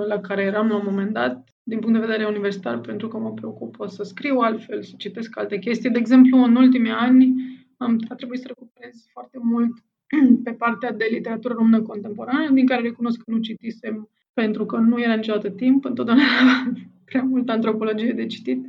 la 0.07 0.19
care 0.19 0.41
eram 0.41 0.67
la 0.67 0.75
un 0.75 0.81
moment 0.85 1.13
dat 1.13 1.43
din 1.63 1.79
punct 1.79 1.99
de 1.99 2.05
vedere 2.05 2.25
universitar, 2.25 2.79
pentru 2.79 3.07
că 3.07 3.17
mă 3.17 3.33
preocupă 3.33 3.87
să 3.87 4.03
scriu 4.03 4.37
altfel, 4.37 4.81
să 4.81 4.93
citesc 4.97 5.37
alte 5.37 5.57
chestii. 5.57 5.89
De 5.89 5.97
exemplu, 5.97 6.37
în 6.37 6.55
ultimii 6.55 6.91
ani 6.91 7.33
am, 7.77 7.99
a 8.09 8.15
trebuit 8.15 8.39
să 8.39 8.47
recuperez 8.47 9.07
foarte 9.11 9.37
mult 9.41 9.73
pe 10.43 10.51
partea 10.51 10.91
de 10.91 11.07
literatură 11.11 11.53
română 11.53 11.81
contemporană, 11.81 12.49
din 12.51 12.65
care 12.65 12.81
recunosc 12.81 13.17
că 13.17 13.31
nu 13.31 13.39
citisem 13.39 14.09
pentru 14.33 14.65
că 14.65 14.77
nu 14.77 15.01
era 15.01 15.13
niciodată 15.13 15.49
timp, 15.49 15.85
întotdeauna 15.85 16.23
era 16.41 16.71
prea 17.09 17.23
multă 17.23 17.51
antropologie 17.51 18.11
de 18.11 18.25
citit. 18.25 18.65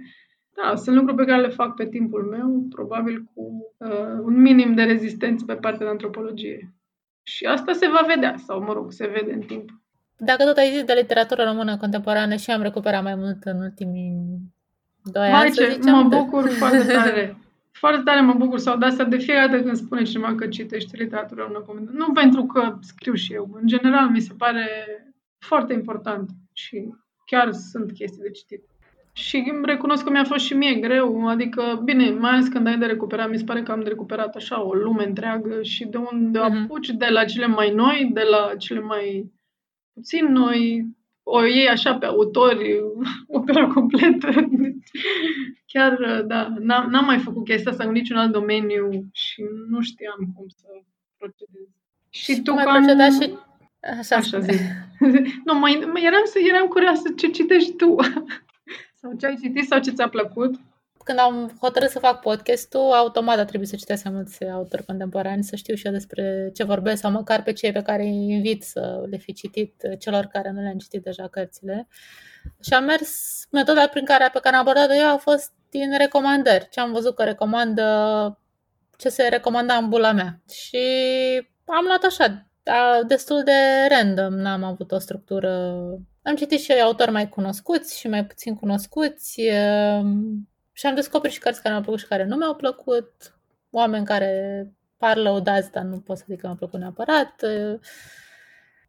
Da, 0.55 0.77
sunt 0.77 0.97
lucruri 0.97 1.17
pe 1.17 1.25
care 1.25 1.41
le 1.41 1.49
fac 1.49 1.75
pe 1.75 1.87
timpul 1.87 2.23
meu, 2.23 2.67
probabil 2.71 3.25
cu 3.35 3.75
uh, 3.77 4.19
un 4.23 4.41
minim 4.41 4.75
de 4.75 4.83
rezistență 4.83 5.45
pe 5.45 5.55
partea 5.55 5.87
de 5.87 5.93
antropologie. 5.93 6.75
Și 7.23 7.45
asta 7.45 7.73
se 7.73 7.89
va 7.89 8.05
vedea, 8.15 8.35
sau 8.47 8.63
mă 8.63 8.73
rog, 8.73 8.93
se 8.93 9.07
vede 9.07 9.33
în 9.33 9.41
timp. 9.41 9.71
Dacă 10.17 10.45
tot 10.45 10.57
ai 10.57 10.71
zis 10.73 10.85
de 10.85 10.93
literatură 10.93 11.43
română 11.43 11.77
contemporană 11.77 12.37
și 12.37 12.51
am 12.51 12.63
recuperat 12.63 13.03
mai 13.03 13.15
mult 13.15 13.43
în 13.45 13.61
ultimii 13.61 14.13
doi 15.03 15.29
ani, 15.29 15.51
ce, 15.51 15.71
zicem, 15.73 15.95
mă 15.95 16.03
bucur 16.03 16.43
de... 16.43 16.49
foarte 16.49 16.93
tare. 16.93 17.37
Foarte 17.79 18.03
tare 18.03 18.21
mă 18.21 18.35
bucur 18.35 18.59
sau 18.59 18.77
de 18.77 18.85
asta 18.85 19.05
de 19.05 19.19
fiecare 19.19 19.47
dată 19.47 19.63
când 19.63 19.77
spune 19.77 20.03
cineva 20.03 20.35
că 20.35 20.47
citește 20.47 20.97
literatură 20.97 21.41
română 21.43 21.59
contemporană. 21.59 22.07
Nu 22.07 22.13
pentru 22.13 22.45
că 22.45 22.79
scriu 22.81 23.15
și 23.15 23.33
eu. 23.33 23.51
În 23.61 23.67
general 23.67 24.09
mi 24.09 24.21
se 24.21 24.35
pare 24.39 24.67
foarte 25.39 25.73
important 25.73 26.31
și 26.53 26.95
chiar 27.27 27.53
sunt 27.53 27.93
chestii 27.93 28.23
de 28.23 28.31
citit. 28.31 28.63
Și 29.13 29.53
recunosc 29.63 30.05
că 30.05 30.11
mi-a 30.11 30.25
fost 30.25 30.45
și 30.45 30.55
mie 30.55 30.75
greu, 30.75 31.29
adică, 31.29 31.81
bine, 31.85 32.11
mai 32.11 32.31
ales 32.31 32.49
când 32.49 32.67
ai 32.67 32.79
de 32.79 32.87
recuperat, 32.87 33.31
mi 33.31 33.39
se 33.39 33.45
pare 33.45 33.63
că 33.63 33.73
am 33.73 33.81
de 33.81 33.89
recuperat 33.89 34.35
așa 34.35 34.63
o 34.63 34.75
lume 34.75 35.05
întreagă 35.07 35.63
și 35.63 35.85
de 35.85 35.97
unde 35.97 36.39
uh-huh. 36.39 36.63
apuci, 36.63 36.89
de 36.89 37.07
la 37.07 37.25
cele 37.25 37.47
mai 37.47 37.71
noi, 37.71 38.11
de 38.13 38.23
la 38.31 38.55
cele 38.57 38.81
mai 38.81 39.33
puțin 39.93 40.33
noi 40.33 40.87
o 41.31 41.45
iei 41.45 41.69
așa 41.69 41.95
pe 41.95 42.07
autori, 42.07 42.81
opera 43.27 43.67
completă. 43.67 44.29
Chiar, 45.67 46.23
da, 46.27 46.55
n-am, 46.59 46.91
n-am 46.91 47.05
mai 47.05 47.19
făcut 47.19 47.45
chestia 47.45 47.71
asta 47.71 47.85
în 47.85 47.93
niciun 47.93 48.17
alt 48.17 48.33
domeniu 48.33 49.09
și 49.13 49.45
nu 49.69 49.81
știam 49.81 50.33
cum 50.35 50.47
să 50.49 50.67
procedez. 51.19 51.69
Și, 52.09 52.33
și 52.33 52.43
tu 52.43 52.51
cum 52.51 52.59
ai 52.59 52.65
procedat 52.65 53.13
și... 53.13 53.35
Așa, 53.99 54.17
așa 54.17 54.39
zic. 54.39 54.61
nu, 55.47 55.59
mai, 55.59 55.73
eram, 55.95 56.23
eram 56.49 56.67
curioasă 56.67 57.13
ce 57.17 57.27
citești 57.27 57.73
tu. 57.73 57.97
sau 59.01 59.17
ce 59.19 59.27
ai 59.27 59.37
citit 59.43 59.67
sau 59.67 59.81
ce 59.81 59.91
ți-a 59.91 60.09
plăcut 60.09 60.55
când 61.09 61.21
am 61.21 61.59
hotărât 61.61 61.91
să 61.91 61.99
fac 61.99 62.21
podcastul, 62.21 62.93
automat 62.93 63.39
a 63.39 63.45
trebuit 63.45 63.69
să 63.69 63.77
citesc 63.77 64.05
mai 64.05 64.13
mulți 64.13 64.45
autori 64.45 64.85
contemporani, 64.85 65.45
să 65.45 65.57
știu 65.57 65.75
și 65.75 65.87
eu 65.87 65.93
despre 65.93 66.51
ce 66.55 66.65
vorbesc 66.65 67.01
sau 67.01 67.11
măcar 67.11 67.43
pe 67.43 67.53
cei 67.53 67.73
pe 67.73 67.83
care 67.83 68.03
îi 68.03 68.31
invit 68.31 68.63
să 68.63 69.07
le 69.11 69.17
fi 69.17 69.33
citit 69.33 69.83
celor 69.99 70.25
care 70.25 70.51
nu 70.51 70.61
le-am 70.61 70.79
citit 70.79 71.03
deja 71.03 71.29
cărțile. 71.29 71.89
Și 72.63 72.73
am 72.73 72.85
mers, 72.85 73.45
metoda 73.51 73.87
prin 73.87 74.05
care, 74.05 74.31
pe 74.33 74.39
care 74.43 74.57
am 74.57 74.61
abordat-o 74.61 74.95
eu 74.95 75.13
a 75.13 75.17
fost 75.17 75.53
din 75.71 75.97
recomandări. 75.99 76.69
Ce 76.71 76.81
am 76.81 76.93
văzut 76.93 77.15
că 77.15 77.23
recomandă, 77.23 78.39
ce 78.97 79.09
se 79.09 79.29
recomanda 79.29 79.75
în 79.75 79.89
bula 79.89 80.13
mea. 80.13 80.41
Și 80.51 80.79
am 81.65 81.85
luat 81.85 82.05
așa, 82.05 82.47
destul 83.07 83.43
de 83.43 83.87
random, 83.89 84.35
n-am 84.35 84.65
avut 84.65 84.93
o 84.93 84.99
structură. 84.99 85.75
Am 86.23 86.35
citit 86.35 86.61
și 86.61 86.73
autori 86.73 87.11
mai 87.11 87.29
cunoscuți 87.29 87.99
și 87.99 88.09
mai 88.09 88.27
puțin 88.27 88.55
cunoscuți 88.55 89.41
și 90.79 90.87
am 90.87 90.95
descoperit 90.95 91.35
și 91.35 91.41
cărți 91.41 91.63
care 91.63 91.75
mi-au 91.75 91.83
plăcut 91.83 92.01
și 92.01 92.07
care 92.07 92.25
nu 92.25 92.37
mi-au 92.37 92.55
plăcut, 92.55 93.13
oameni 93.71 94.05
care 94.05 94.65
par 94.97 95.17
lăudați, 95.17 95.71
dar 95.71 95.83
nu 95.83 96.01
pot 96.01 96.17
să 96.17 96.25
zic 96.29 96.41
că 96.41 96.47
mi-au 96.47 96.57
plăcut 96.57 96.81
neapărat. 96.81 97.43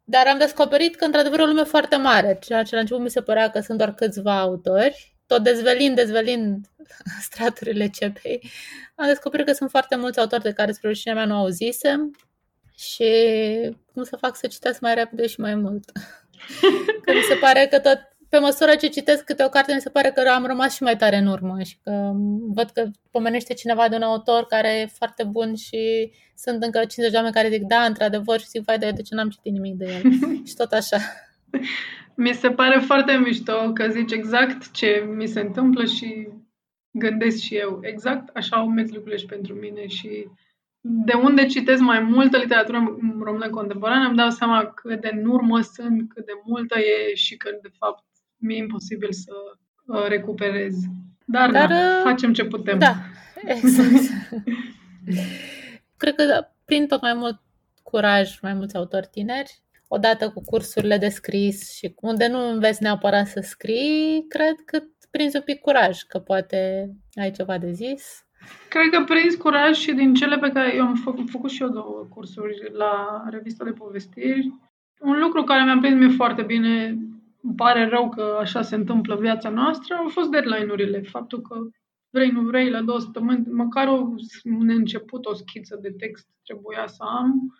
Dar 0.04 0.26
am 0.26 0.38
descoperit 0.38 0.96
că, 0.96 1.04
într-adevăr, 1.04 1.38
o 1.38 1.44
lume 1.44 1.62
foarte 1.62 1.96
mare, 1.96 2.38
ceea 2.40 2.62
ce 2.62 2.74
la 2.74 2.80
început 2.80 3.02
mi 3.02 3.10
se 3.10 3.22
părea 3.22 3.50
că 3.50 3.60
sunt 3.60 3.78
doar 3.78 3.94
câțiva 3.94 4.40
autori. 4.40 5.16
Tot 5.26 5.42
dezvelind, 5.42 5.96
dezvelind 5.96 6.66
straturile 7.30 7.88
cepei, 7.88 8.50
am 8.94 9.06
descoperit 9.06 9.46
că 9.46 9.52
sunt 9.52 9.70
foarte 9.70 9.96
mulți 9.96 10.18
autori 10.18 10.42
de 10.42 10.52
care, 10.52 10.72
spre 10.72 10.88
rușinea 10.88 11.14
mea, 11.14 11.24
nu 11.24 11.34
auzisem 11.34 12.16
și 12.76 13.10
cum 13.92 14.02
să 14.02 14.16
fac 14.16 14.36
să 14.36 14.46
citesc 14.46 14.80
mai 14.80 14.94
repede 14.94 15.26
și 15.26 15.40
mai 15.40 15.54
mult. 15.54 15.90
că 17.04 17.12
mi 17.12 17.22
se 17.28 17.34
pare 17.34 17.66
că 17.66 17.78
tot 17.78 18.09
pe 18.30 18.38
măsură 18.38 18.74
ce 18.74 18.88
citesc 18.88 19.24
câte 19.24 19.44
o 19.44 19.48
carte, 19.48 19.74
mi 19.74 19.80
se 19.80 19.90
pare 19.90 20.10
că 20.10 20.30
am 20.30 20.46
rămas 20.46 20.74
și 20.74 20.82
mai 20.82 20.96
tare 20.96 21.16
în 21.16 21.26
urmă 21.26 21.62
și 21.62 21.76
că 21.82 22.12
văd 22.54 22.70
că 22.70 22.86
pomenește 23.10 23.54
cineva 23.54 23.88
de 23.88 23.96
un 23.96 24.02
autor 24.02 24.46
care 24.46 24.68
e 24.68 24.86
foarte 24.86 25.24
bun 25.24 25.54
și 25.54 26.12
sunt 26.34 26.62
încă 26.62 26.78
50 26.78 27.10
de 27.10 27.16
oameni 27.16 27.34
care 27.34 27.48
zic 27.48 27.62
da, 27.62 27.84
într-adevăr 27.84 28.40
și 28.40 28.48
zic, 28.48 28.62
vai 28.64 28.78
de, 28.78 28.90
de 28.90 29.02
ce 29.02 29.14
n-am 29.14 29.28
citit 29.28 29.52
nimic 29.52 29.74
de 29.74 29.84
el 29.84 30.10
și 30.48 30.54
tot 30.56 30.72
așa. 30.72 30.96
Mi 32.22 32.32
se 32.32 32.50
pare 32.50 32.78
foarte 32.78 33.12
mișto 33.12 33.72
că 33.72 33.88
zici 33.88 34.12
exact 34.12 34.70
ce 34.70 35.04
mi 35.16 35.26
se 35.26 35.40
întâmplă 35.40 35.84
și 35.84 36.28
gândesc 36.90 37.38
și 37.38 37.56
eu. 37.56 37.78
Exact 37.82 38.36
așa 38.36 38.56
au 38.56 38.68
mers 38.68 38.90
lucrurile 38.90 39.20
și 39.20 39.26
pentru 39.26 39.54
mine 39.54 39.86
și 39.86 40.26
de 40.80 41.12
unde 41.12 41.46
citesc 41.46 41.80
mai 41.80 42.00
multă 42.00 42.36
literatură 42.36 42.98
română 43.20 43.50
contemporană, 43.50 44.06
îmi 44.06 44.16
dau 44.16 44.30
seama 44.30 44.66
cât 44.66 45.00
de 45.00 45.10
în 45.12 45.26
urmă 45.26 45.60
sunt, 45.60 46.12
cât 46.12 46.26
de 46.26 46.32
multă 46.44 46.78
e 46.78 47.14
și 47.14 47.36
că, 47.36 47.50
de 47.62 47.70
fapt, 47.78 48.04
mi-e 48.40 48.56
imposibil 48.56 49.12
să 49.12 49.32
uh, 49.86 50.06
recuperez. 50.08 50.74
Dar, 51.24 51.50
Dar 51.50 51.68
na, 51.68 51.76
uh, 51.76 52.02
facem 52.02 52.32
ce 52.32 52.44
putem. 52.44 52.78
Da, 52.78 52.94
exact. 53.54 54.02
Cred 55.96 56.14
că 56.14 56.46
prin 56.64 56.86
tot 56.86 57.00
mai 57.00 57.14
mult 57.14 57.40
curaj, 57.82 58.40
mai 58.40 58.54
mulți 58.54 58.76
autori 58.76 59.08
tineri, 59.10 59.60
odată 59.88 60.30
cu 60.30 60.42
cursurile 60.44 60.98
de 60.98 61.08
scris 61.08 61.72
și 61.72 61.94
unde 62.00 62.28
nu 62.28 62.48
înveți 62.48 62.82
neapărat 62.82 63.26
să 63.26 63.40
scrii, 63.40 64.26
cred 64.28 64.54
că 64.64 64.82
prinzi 65.10 65.36
un 65.36 65.42
pic 65.42 65.60
curaj, 65.60 66.00
că 66.00 66.18
poate 66.18 66.90
ai 67.14 67.30
ceva 67.30 67.58
de 67.58 67.72
zis. 67.72 68.24
Cred 68.68 68.90
că 68.90 69.04
prins 69.04 69.34
curaj 69.34 69.76
și 69.76 69.92
din 69.92 70.14
cele 70.14 70.38
pe 70.38 70.50
care 70.50 70.74
eu 70.74 70.86
am 70.86 70.94
făcut, 70.94 71.30
făcut 71.30 71.50
și 71.50 71.62
eu 71.62 71.68
două 71.68 72.06
cursuri 72.14 72.70
la 72.72 73.24
revista 73.30 73.64
de 73.64 73.70
povestiri. 73.70 74.52
Un 75.00 75.18
lucru 75.18 75.42
care 75.42 75.64
mi-a 75.64 75.78
prins 75.80 75.98
mie 75.98 76.16
foarte 76.16 76.42
bine 76.42 76.98
îmi 77.42 77.54
pare 77.54 77.88
rău 77.88 78.08
că 78.08 78.36
așa 78.40 78.62
se 78.62 78.74
întâmplă 78.74 79.16
viața 79.16 79.48
noastră, 79.48 79.94
au 79.94 80.08
fost 80.08 80.30
deadline-urile. 80.30 81.00
Faptul 81.00 81.40
că 81.40 81.56
vrei, 82.10 82.30
nu 82.30 82.40
vrei, 82.40 82.70
la 82.70 82.82
două 82.82 82.98
săptămâni, 82.98 83.46
măcar 83.50 83.88
o, 83.88 84.08
un 84.44 84.68
început, 84.68 85.26
o 85.26 85.34
schiță 85.34 85.78
de 85.82 85.90
text 85.90 86.28
trebuia 86.44 86.86
să 86.86 87.02
am, 87.02 87.58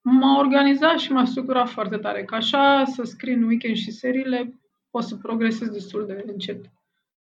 m-a 0.00 0.38
organizat 0.38 0.98
și 0.98 1.12
m-a 1.12 1.24
structurat 1.24 1.68
foarte 1.68 1.96
tare. 1.96 2.24
Că 2.24 2.34
așa 2.34 2.84
să 2.84 3.02
scrii 3.02 3.34
în 3.34 3.42
weekend 3.42 3.76
și 3.76 3.90
seriile, 3.90 4.60
poți 4.90 5.08
să 5.08 5.16
progresezi 5.16 5.72
destul 5.72 6.06
de 6.06 6.24
încet. 6.26 6.70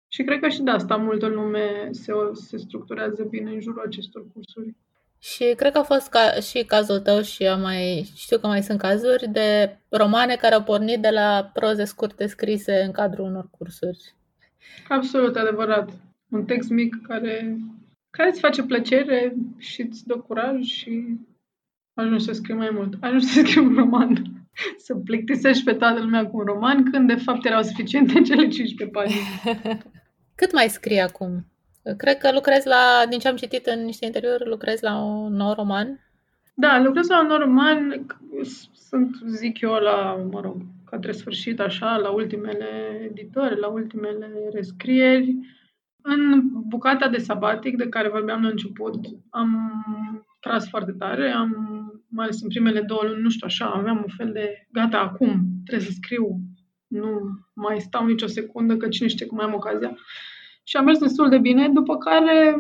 Și 0.09 0.23
cred 0.23 0.41
că 0.41 0.49
și 0.49 0.63
de 0.63 0.71
asta 0.71 0.97
multă 0.97 1.27
lume 1.27 1.89
se, 1.91 2.13
se 2.33 2.57
structurează 2.57 3.25
bine 3.25 3.51
în 3.51 3.61
jurul 3.61 3.83
acestor 3.87 4.25
cursuri. 4.33 4.77
Și 5.23 5.55
cred 5.57 5.73
că 5.73 5.79
a 5.79 5.83
fost 5.83 6.09
ca, 6.09 6.33
și 6.33 6.65
cazul 6.65 7.01
tău 7.01 7.23
și 7.23 7.45
eu 7.45 7.59
mai 7.59 8.11
știu 8.15 8.39
că 8.39 8.47
mai 8.47 8.63
sunt 8.63 8.79
cazuri 8.79 9.29
de 9.29 9.79
romane 9.89 10.37
care 10.37 10.55
au 10.55 10.63
pornit 10.63 11.01
de 11.01 11.11
la 11.11 11.51
proze 11.53 11.85
scurte 11.85 12.27
scrise 12.27 12.83
în 12.83 12.91
cadrul 12.91 13.25
unor 13.25 13.49
cursuri. 13.51 14.15
Absolut 14.89 15.37
adevărat. 15.37 15.91
Un 16.31 16.45
text 16.45 16.71
mic 16.71 16.97
care, 17.07 17.57
care 18.11 18.29
îți 18.29 18.41
face 18.41 18.63
plăcere 18.63 19.35
și 19.59 19.83
îți 19.83 20.07
dă 20.07 20.15
curaj 20.15 20.63
și 20.63 21.19
ajungi 21.95 22.25
să 22.25 22.33
scrii 22.33 22.57
mai 22.57 22.71
mult. 22.73 22.95
Ajungi 23.01 23.27
să 23.27 23.41
scrii 23.41 23.63
un 23.63 23.75
roman. 23.75 24.25
să 24.87 24.95
plictisești 24.95 25.65
pe 25.65 25.73
toată 25.73 26.01
lumea 26.01 26.27
cu 26.27 26.37
un 26.37 26.45
roman, 26.45 26.91
când 26.91 27.07
de 27.07 27.15
fapt 27.15 27.45
erau 27.45 27.63
suficiente 27.63 28.21
cele 28.29 28.49
15 28.49 28.87
pagini. 28.87 29.21
Cât 30.35 30.53
mai 30.53 30.69
scrii 30.69 31.01
acum? 31.01 31.50
Cred 31.97 32.19
că 32.19 32.33
lucrezi 32.33 32.67
la, 32.67 33.05
din 33.09 33.19
ce 33.19 33.29
am 33.29 33.37
citit 33.37 33.67
în 33.67 33.85
niște 33.85 34.05
interviuri, 34.05 34.49
lucrezi 34.49 34.83
la 34.83 35.03
un 35.03 35.33
nou 35.33 35.53
roman. 35.53 36.01
Da, 36.55 36.81
lucrez 36.83 37.09
la 37.09 37.21
un 37.21 37.27
nou 37.27 37.39
roman. 37.39 38.07
Sunt, 38.73 39.17
zic 39.27 39.61
eu, 39.61 39.73
la, 39.73 40.29
mă 40.31 40.41
rog, 40.41 40.63
către 40.85 41.13
sfârșit, 41.13 41.61
așa, 41.61 41.97
la 41.97 42.11
ultimele 42.11 43.01
editări, 43.11 43.61
la 43.61 43.69
ultimele 43.69 44.49
rescrieri. 44.53 45.37
În 46.03 46.41
bucata 46.69 47.09
de 47.09 47.19
sabatic 47.19 47.77
de 47.77 47.89
care 47.89 48.09
vorbeam 48.09 48.43
la 48.43 48.49
început, 48.49 49.07
am 49.31 49.73
tras 50.41 50.69
foarte 50.69 50.93
tare, 50.93 51.31
am, 51.31 51.51
mai 52.09 52.25
ales 52.25 52.43
în 52.43 52.49
primele 52.49 52.81
două 52.81 53.03
luni, 53.05 53.23
nu 53.23 53.31
știu 53.31 53.47
așa, 53.47 53.67
aveam 53.67 53.97
un 53.97 54.13
fel 54.17 54.33
de 54.33 54.69
gata, 54.73 54.99
acum 54.99 55.43
trebuie 55.65 55.89
să 55.89 55.93
scriu, 55.93 56.41
nu 56.87 57.21
mai 57.55 57.81
stau 57.81 58.07
nicio 58.07 58.27
secundă, 58.27 58.77
că 58.77 58.89
cine 58.89 59.09
știe 59.09 59.27
cum 59.27 59.37
mai 59.37 59.47
am 59.47 59.55
ocazia. 59.55 59.97
Și 60.71 60.77
am 60.77 60.85
mers 60.85 60.99
destul 60.99 61.29
de 61.29 61.39
bine, 61.39 61.69
după 61.69 61.97
care 61.97 62.57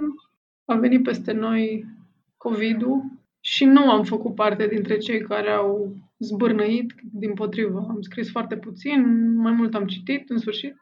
a 0.64 0.74
venit 0.74 1.02
peste 1.02 1.32
noi 1.32 1.84
COVID-ul 2.36 3.02
și 3.40 3.64
nu 3.64 3.90
am 3.90 4.04
făcut 4.04 4.34
parte 4.34 4.66
dintre 4.66 4.98
cei 4.98 5.20
care 5.20 5.50
au 5.50 5.96
zbârnăit, 6.18 6.94
din 7.12 7.34
potrivă. 7.34 7.86
Am 7.88 8.00
scris 8.00 8.30
foarte 8.30 8.56
puțin, 8.56 9.32
mai 9.36 9.52
mult 9.52 9.74
am 9.74 9.86
citit, 9.86 10.30
în 10.30 10.38
sfârșit, 10.38 10.76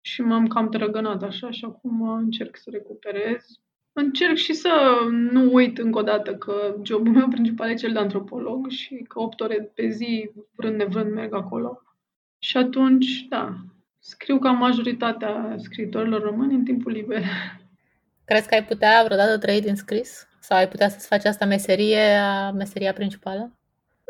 și 0.00 0.22
m-am 0.22 0.46
cam 0.46 0.68
trăgănat 0.68 1.22
așa 1.22 1.50
și 1.50 1.64
acum 1.64 2.08
încerc 2.08 2.56
să 2.56 2.70
recuperez. 2.70 3.46
Încerc 3.92 4.36
și 4.36 4.52
să 4.52 5.00
nu 5.10 5.52
uit 5.52 5.78
încă 5.78 5.98
o 5.98 6.02
dată 6.02 6.34
că 6.36 6.76
jobul 6.82 7.12
meu 7.12 7.28
principal 7.28 7.70
e 7.70 7.74
cel 7.74 7.92
de 7.92 7.98
antropolog 7.98 8.68
și 8.68 9.04
că 9.08 9.20
8 9.20 9.40
ore 9.40 9.72
pe 9.74 9.88
zi, 9.88 10.30
vrând 10.56 10.76
nevrând, 10.76 11.12
merg 11.12 11.34
acolo. 11.34 11.82
Și 12.38 12.56
atunci, 12.56 13.26
da, 13.28 13.56
scriu 14.08 14.38
ca 14.38 14.50
majoritatea 14.50 15.54
scriitorilor 15.56 16.22
români 16.22 16.54
în 16.54 16.64
timpul 16.64 16.92
liber. 16.92 17.22
Crezi 18.24 18.48
că 18.48 18.54
ai 18.54 18.64
putea 18.64 19.02
vreodată 19.04 19.38
trăi 19.38 19.60
din 19.60 19.74
scris? 19.74 20.28
Sau 20.40 20.58
ai 20.58 20.68
putea 20.68 20.88
să-ți 20.88 21.06
faci 21.06 21.24
asta 21.24 21.44
meserie, 21.44 22.00
meseria 22.54 22.92
principală? 22.92 23.40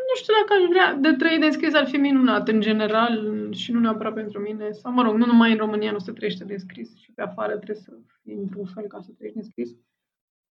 Nu 0.09 0.15
știu 0.15 0.33
dacă 0.41 0.53
aș 0.53 0.69
vrea. 0.69 0.95
De 0.95 1.13
trăi 1.17 1.39
din 1.39 1.53
scris 1.53 1.75
ar 1.75 1.87
fi 1.87 1.97
minunat, 1.97 2.49
în 2.49 2.61
general, 2.61 3.13
și 3.53 3.73
nu 3.73 3.81
neapărat 3.81 4.15
pentru 4.15 4.41
mine. 4.41 4.71
Sau, 4.71 4.93
mă 4.93 5.03
rog, 5.03 5.17
nu 5.17 5.27
numai 5.27 5.51
în 5.51 5.57
România 5.57 5.93
nu 5.93 5.99
se 5.99 6.13
trăiește 6.13 6.45
din 6.45 6.59
scris 6.59 6.97
și 6.97 7.13
pe 7.13 7.23
afară 7.23 7.57
trebuie 7.57 7.77
să 7.77 7.93
fii 8.23 8.35
într-un 8.35 8.65
fel 8.75 8.85
ca 8.85 9.01
să 9.01 9.11
trăiești 9.17 9.41
din 9.41 9.49
scris. 9.51 9.71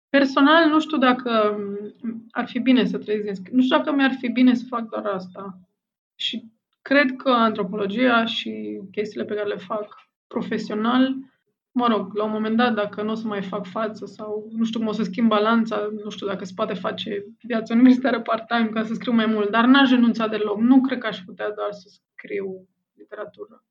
Personal, 0.09 0.69
nu 0.69 0.79
știu 0.79 0.97
dacă 0.97 1.57
ar 2.31 2.47
fi 2.47 2.59
bine 2.59 2.85
să 2.85 2.97
trăiesc 2.97 3.23
din 3.23 3.35
scris. 3.35 3.53
Nu 3.53 3.61
știu 3.61 3.77
dacă 3.77 3.91
mi-ar 3.91 4.15
fi 4.19 4.27
bine 4.27 4.53
să 4.53 4.63
fac 4.67 4.89
doar 4.89 5.05
asta. 5.05 5.59
Și 6.15 6.51
cred 6.89 7.15
că 7.15 7.29
antropologia 7.29 8.25
și 8.25 8.81
chestiile 8.91 9.25
pe 9.25 9.35
care 9.35 9.47
le 9.47 9.55
fac 9.55 9.87
profesional 10.27 11.15
mă 11.71 11.87
rog, 11.87 12.15
la 12.15 12.23
un 12.23 12.31
moment 12.31 12.57
dat, 12.57 12.73
dacă 12.73 13.01
nu 13.01 13.11
o 13.11 13.15
să 13.15 13.27
mai 13.27 13.41
fac 13.41 13.65
față 13.65 14.05
sau 14.05 14.47
nu 14.51 14.63
știu 14.63 14.79
cum 14.79 14.87
o 14.87 14.91
să 14.91 15.03
schimb 15.03 15.27
balanța, 15.27 15.89
nu 16.03 16.09
știu 16.09 16.27
dacă 16.27 16.45
se 16.45 16.51
poate 16.55 16.73
face 16.73 17.25
viața 17.41 17.73
universitară 17.73 18.21
part-time 18.21 18.69
ca 18.69 18.83
să 18.83 18.93
scriu 18.93 19.11
mai 19.11 19.25
mult, 19.25 19.49
dar 19.49 19.65
n-aș 19.65 19.89
renunța 19.89 20.27
deloc. 20.27 20.59
Nu 20.59 20.81
cred 20.81 20.97
că 20.97 21.07
aș 21.07 21.19
putea 21.25 21.51
doar 21.51 21.71
să 21.71 21.87
scriu 21.89 22.67
literatură. 22.93 23.63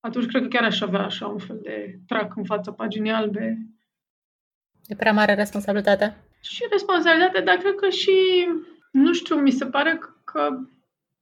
Atunci 0.00 0.26
cred 0.26 0.42
că 0.42 0.48
chiar 0.48 0.64
aș 0.64 0.80
avea 0.80 1.04
așa 1.04 1.26
un 1.26 1.38
fel 1.38 1.58
de 1.62 1.98
trac 2.06 2.36
în 2.36 2.44
fața 2.44 2.72
paginii 2.72 3.10
albe. 3.10 3.58
E 4.86 4.94
prea 4.94 5.12
mare 5.12 5.34
responsabilitate? 5.34 6.16
Și 6.40 6.66
responsabilitate, 6.70 7.40
dar 7.40 7.56
cred 7.56 7.74
că 7.74 7.88
și, 7.88 8.48
nu 8.90 9.12
știu, 9.12 9.36
mi 9.36 9.50
se 9.50 9.66
pare 9.66 10.00
că 10.24 10.40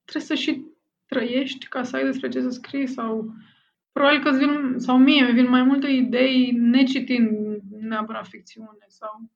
trebuie 0.05 0.27
să 0.27 0.35
și 0.35 0.77
trăiești 1.09 1.67
ca 1.67 1.83
să 1.83 1.97
ai 1.97 2.05
despre 2.05 2.29
ce 2.29 2.41
să 2.41 2.49
scrii 2.49 2.87
sau 2.87 3.35
probabil 3.93 4.23
că 4.23 4.37
vin, 4.37 4.75
sau 4.77 4.99
mie, 4.99 5.25
îmi 5.25 5.33
vin 5.33 5.49
mai 5.49 5.63
multe 5.63 5.89
idei 5.89 6.51
necitind 6.51 7.59
neapărat 7.81 8.27
ficțiune 8.27 8.85
sau 8.87 9.31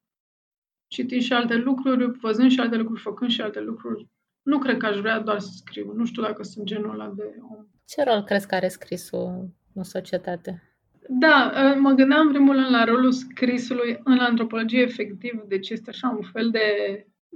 citind 0.86 1.22
și 1.22 1.32
alte 1.32 1.54
lucruri, 1.54 2.18
văzând 2.18 2.50
și 2.50 2.60
alte 2.60 2.76
lucruri, 2.76 3.00
făcând 3.00 3.30
și 3.30 3.40
alte 3.40 3.60
lucruri. 3.60 4.08
Nu 4.42 4.58
cred 4.58 4.76
că 4.76 4.86
aș 4.86 4.98
vrea 4.98 5.20
doar 5.20 5.38
să 5.38 5.50
scriu. 5.54 5.92
Nu 5.92 6.04
știu 6.04 6.22
dacă 6.22 6.42
sunt 6.42 6.64
genul 6.64 6.90
ăla 6.90 7.12
de 7.16 7.22
om. 7.50 7.66
Ce 7.86 8.02
rol 8.02 8.22
crezi 8.22 8.46
că 8.46 8.54
are 8.54 8.68
scrisul 8.68 9.50
în 9.74 9.82
societate? 9.82 10.62
Da, 11.08 11.52
ă, 11.56 11.80
mă 11.80 11.90
gândeam 11.90 12.26
în 12.26 12.32
primul 12.32 12.54
rând 12.54 12.70
la 12.70 12.84
rolul 12.84 13.12
scrisului 13.12 14.00
în 14.04 14.18
antropologie 14.18 14.80
efectiv, 14.80 15.42
deci 15.48 15.70
este 15.70 15.90
așa 15.90 16.08
un 16.08 16.22
fel 16.32 16.50
de 16.50 16.60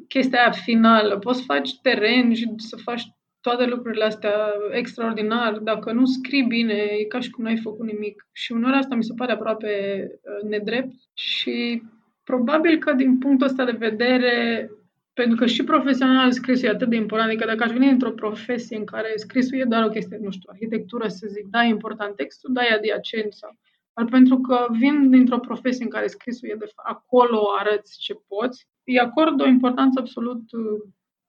chestia 0.09 0.41
aia 0.41 0.51
finală. 0.51 1.19
Poți 1.19 1.39
să 1.39 1.45
faci 1.45 1.81
teren 1.81 2.35
și 2.35 2.53
să 2.57 2.77
faci 2.77 3.16
toate 3.49 3.67
lucrurile 3.67 4.05
astea 4.05 4.53
extraordinar, 4.71 5.59
dacă 5.59 5.93
nu 5.93 6.05
scrii 6.05 6.43
bine, 6.43 6.73
e 6.73 7.05
ca 7.05 7.21
și 7.21 7.31
cum 7.31 7.45
n-ai 7.45 7.57
făcut 7.57 7.87
nimic. 7.87 8.27
Și 8.33 8.53
uneori 8.53 8.77
asta 8.77 8.95
mi 8.95 9.05
se 9.05 9.13
pare 9.17 9.33
aproape 9.33 9.71
uh, 10.11 10.51
nedrept 10.51 10.95
și 11.15 11.83
probabil 12.25 12.79
că 12.79 12.93
din 12.93 13.19
punctul 13.19 13.47
ăsta 13.47 13.65
de 13.65 13.77
vedere, 13.79 14.71
pentru 15.13 15.37
că 15.37 15.47
și 15.47 15.65
profesional 15.65 16.33
scrisul 16.33 16.69
e 16.69 16.71
atât 16.71 16.89
de 16.89 16.97
important, 16.97 17.29
adică 17.29 17.47
dacă 17.47 17.63
aș 17.63 17.71
veni 17.71 17.91
într-o 17.91 18.11
profesie 18.11 18.77
în 18.77 18.85
care 18.85 19.13
scrisul 19.17 19.59
e 19.59 19.65
doar 19.65 19.85
o 19.85 19.95
chestie, 19.97 20.19
nu 20.23 20.31
știu, 20.31 20.49
arhitectură, 20.53 21.09
să 21.09 21.27
zic, 21.29 21.47
da, 21.51 21.65
e 21.65 21.69
important 21.69 22.17
textul, 22.17 22.53
da, 22.53 22.63
e 22.63 22.75
adiacent 22.75 23.33
sau... 23.33 23.51
Dar 23.95 24.05
pentru 24.05 24.39
că 24.39 24.67
vin 24.71 25.11
dintr-o 25.11 25.39
profesie 25.39 25.85
în 25.85 25.91
care 25.91 26.07
scrisul 26.07 26.49
e 26.49 26.55
de 26.59 26.67
acolo 26.75 27.41
arăți 27.59 27.99
ce 27.99 28.15
poți, 28.29 28.69
îi 28.85 28.99
acord 28.99 29.41
o 29.41 29.47
importanță 29.47 30.01
absolut 30.01 30.43
uh, 30.53 30.81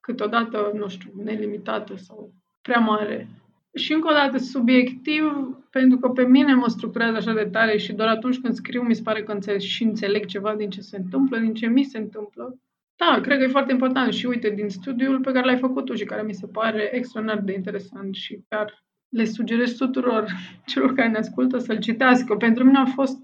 câteodată, 0.08 0.72
nu 0.74 0.88
știu, 0.88 1.12
nelimitată 1.24 1.96
sau 1.96 2.34
prea 2.62 2.80
mare. 2.80 3.28
Și 3.74 3.94
încă 3.94 4.08
o 4.10 4.14
dată, 4.14 4.38
subiectiv, 4.38 5.24
pentru 5.70 5.98
că 5.98 6.10
pe 6.10 6.24
mine 6.24 6.54
mă 6.54 6.68
structurează 6.68 7.18
așa 7.18 7.34
de 7.34 7.50
tare 7.52 7.78
și 7.78 7.94
doar 7.94 8.08
atunci 8.08 8.40
când 8.40 8.54
scriu 8.54 8.82
mi 8.82 8.96
se 8.96 9.02
pare 9.02 9.24
că 9.24 9.32
înțeleg 9.32 9.60
și 9.60 9.84
înțeleg 9.84 10.26
ceva 10.26 10.56
din 10.56 10.70
ce 10.70 10.82
se 10.82 10.98
întâmplă, 10.98 11.38
din 11.38 11.54
ce 11.54 11.68
mi 11.68 11.84
se 11.84 11.98
întâmplă. 11.98 12.60
Da, 12.96 13.20
cred 13.22 13.38
că 13.38 13.44
e 13.44 13.48
foarte 13.58 13.72
important 13.72 14.14
și 14.14 14.26
uite, 14.26 14.50
din 14.50 14.70
studiul 14.70 15.20
pe 15.20 15.32
care 15.32 15.46
l-ai 15.46 15.58
făcut 15.58 15.86
tu 15.86 15.94
și 15.94 16.06
care 16.06 16.22
mi 16.22 16.34
se 16.34 16.48
pare 16.48 16.96
extraordinar 16.96 17.44
de 17.44 17.54
interesant 17.54 18.16
și 18.16 18.44
chiar 18.50 18.84
le 19.10 19.26
sugerez 19.26 19.76
tuturor 19.76 20.26
celor 20.72 20.94
care 20.94 21.10
ne 21.10 21.18
ascultă 21.18 21.58
să-l 21.58 21.80
citească. 21.80 22.36
Pentru 22.36 22.64
mine 22.64 22.78
a 22.78 22.86
fost 22.86 23.18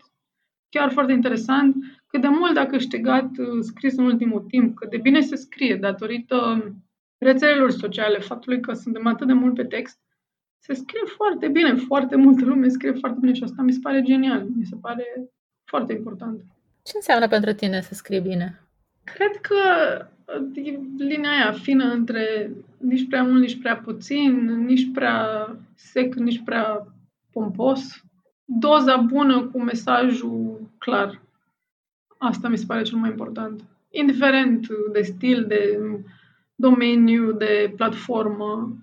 chiar 0.69 0.91
foarte 0.91 1.11
interesant 1.13 1.75
cât 2.13 2.21
de 2.21 2.27
mult 2.27 2.57
a 2.57 2.65
câștigat 2.65 3.37
uh, 3.37 3.59
scris 3.61 3.97
în 3.97 4.05
ultimul 4.05 4.41
timp, 4.41 4.75
cât 4.75 4.89
de 4.89 4.97
bine 4.97 5.21
se 5.21 5.35
scrie 5.35 5.75
datorită 5.75 6.71
rețelelor 7.17 7.71
sociale, 7.71 8.19
faptului 8.19 8.59
că 8.59 8.73
suntem 8.73 9.07
atât 9.07 9.27
de 9.27 9.33
mult 9.33 9.53
pe 9.53 9.63
text, 9.63 9.99
se 10.59 10.73
scrie 10.73 11.01
foarte 11.05 11.47
bine, 11.47 11.75
foarte 11.75 12.15
multă 12.15 12.45
lume 12.45 12.67
scrie 12.67 12.91
foarte 12.91 13.17
bine 13.21 13.33
și 13.33 13.43
asta 13.43 13.61
mi 13.61 13.71
se 13.71 13.79
pare 13.81 14.01
genial, 14.01 14.45
mi 14.55 14.65
se 14.65 14.75
pare 14.81 15.05
foarte 15.63 15.93
important. 15.93 16.41
Ce 16.83 16.91
înseamnă 16.95 17.27
pentru 17.27 17.53
tine 17.53 17.81
să 17.81 17.93
scrii 17.93 18.19
bine? 18.19 18.61
Cred 19.03 19.35
că 19.35 19.55
uh, 20.25 20.81
linia 20.97 21.29
aia 21.29 21.51
fină 21.51 21.83
între 21.83 22.51
nici 22.77 23.07
prea 23.07 23.23
mult, 23.23 23.39
nici 23.39 23.59
prea 23.59 23.77
puțin, 23.77 24.45
nici 24.65 24.91
prea 24.93 25.47
sec, 25.75 26.13
nici 26.13 26.41
prea 26.45 26.87
pompos, 27.31 28.03
doza 28.45 28.97
bună 28.97 29.43
cu 29.43 29.61
mesajul 29.61 30.69
clar. 30.77 31.22
Asta 32.23 32.47
mi 32.47 32.57
se 32.57 32.65
pare 32.67 32.81
cel 32.81 32.97
mai 32.97 33.09
important. 33.09 33.63
Indiferent 33.89 34.67
de 34.91 35.01
stil, 35.01 35.45
de 35.47 35.79
domeniu, 36.55 37.31
de 37.31 37.73
platformă, 37.75 38.77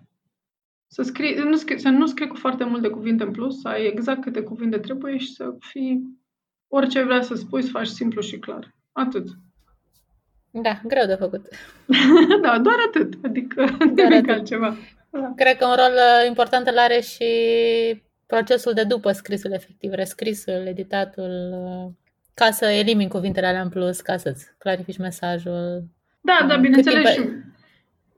să, 0.86 1.02
scrii, 1.02 1.34
nu 1.34 1.56
scrie, 1.56 1.78
să 1.78 1.88
nu 1.88 2.06
scrii 2.06 2.28
cu 2.28 2.36
foarte 2.36 2.64
multe 2.64 2.88
cuvinte 2.88 3.22
în 3.22 3.30
plus, 3.30 3.60
să 3.60 3.68
ai 3.68 3.86
exact 3.86 4.22
câte 4.22 4.42
cuvinte 4.42 4.78
trebuie 4.78 5.16
și 5.16 5.32
să 5.32 5.54
fii 5.58 6.18
orice 6.68 7.02
vrea 7.02 7.22
să 7.22 7.34
spui, 7.34 7.62
să 7.62 7.70
faci 7.70 7.86
simplu 7.86 8.20
și 8.20 8.38
clar. 8.38 8.74
Atât. 8.92 9.26
Da, 10.50 10.80
greu 10.86 11.06
de 11.06 11.14
făcut. 11.14 11.48
da, 12.42 12.58
doar 12.58 12.76
atât. 12.86 13.14
Adică 13.24 13.64
doar 13.94 14.08
nimic 14.10 14.28
atât. 14.28 14.30
altceva. 14.30 14.76
Da. 15.10 15.32
Cred 15.36 15.56
că 15.56 15.66
un 15.66 15.74
rol 15.74 15.92
uh, 15.94 16.26
important 16.26 16.66
îl 16.66 16.78
are 16.78 17.00
și 17.00 17.24
procesul 18.26 18.72
de 18.72 18.82
după 18.82 19.12
scrisul 19.12 19.52
efectiv, 19.52 19.92
rescrisul, 19.92 20.66
editatul, 20.66 21.52
uh, 21.52 21.92
ca 22.34 22.50
să 22.50 22.64
elimini 22.64 23.08
cuvintele 23.08 23.46
alea 23.46 23.62
în 23.62 23.68
plus, 23.68 24.00
ca 24.00 24.16
să-ți 24.16 24.46
clarifici 24.58 24.98
mesajul. 24.98 25.84
Da, 26.20 26.46
da, 26.48 26.56
bineînțeles. 26.56 27.14
Timp... 27.14 27.30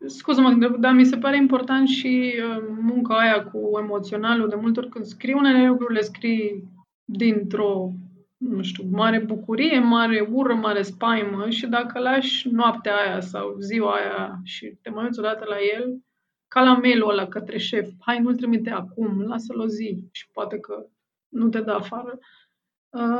Scuză-mă, 0.06 0.76
dar 0.78 0.92
mi 0.92 1.04
se 1.04 1.16
pare 1.16 1.36
important 1.36 1.88
și 1.88 2.34
uh, 2.48 2.64
munca 2.80 3.18
aia 3.18 3.44
cu 3.44 3.78
emoționalul. 3.82 4.48
De 4.48 4.54
multe 4.54 4.80
ori 4.80 4.88
când 4.88 5.04
scrii 5.04 5.34
unele 5.34 5.66
lucruri, 5.66 5.94
le 5.94 6.00
scrii 6.00 6.64
dintr-o, 7.04 7.90
nu 8.36 8.62
știu, 8.62 8.84
mare 8.90 9.18
bucurie, 9.18 9.78
mare 9.78 10.28
ură, 10.32 10.54
mare 10.54 10.82
spaimă 10.82 11.50
și 11.50 11.66
dacă 11.66 11.98
lași 11.98 12.48
noaptea 12.48 12.96
aia 12.96 13.20
sau 13.20 13.56
ziua 13.58 13.92
aia 13.92 14.40
și 14.44 14.78
te 14.82 14.90
mai 14.90 15.04
uiți 15.04 15.18
odată 15.18 15.44
la 15.48 15.56
el, 15.76 16.02
ca 16.48 16.62
la 16.62 16.74
mail-ul 16.74 17.10
ăla 17.10 17.26
către 17.26 17.58
șef, 17.58 17.88
hai, 18.00 18.18
nu-l 18.18 18.34
trimite 18.34 18.70
acum, 18.70 19.20
lasă-l 19.20 19.58
o 19.60 19.66
zi 19.66 19.98
și 20.10 20.28
poate 20.32 20.58
că 20.58 20.86
nu 21.28 21.48
te 21.48 21.60
dă 21.60 21.72
afară. 21.72 22.18
Uh, 22.18 22.41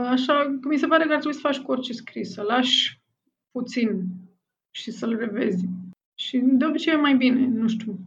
așa, 0.09 0.59
mi 0.63 0.79
se 0.79 0.87
pare 0.87 1.05
că 1.05 1.13
ar 1.13 1.19
trebui 1.19 1.35
să 1.35 1.41
faci 1.41 1.59
cu 1.59 1.71
orice 1.71 1.93
scris, 1.93 2.33
să 2.33 2.43
lași 2.43 3.01
puțin 3.51 4.05
și 4.71 4.91
să-l 4.91 5.17
revezi. 5.17 5.65
Și 6.15 6.39
de 6.39 6.65
obicei 6.65 6.93
e 6.93 6.97
mai 6.97 7.15
bine, 7.15 7.47
nu 7.47 7.69
știu. 7.69 7.99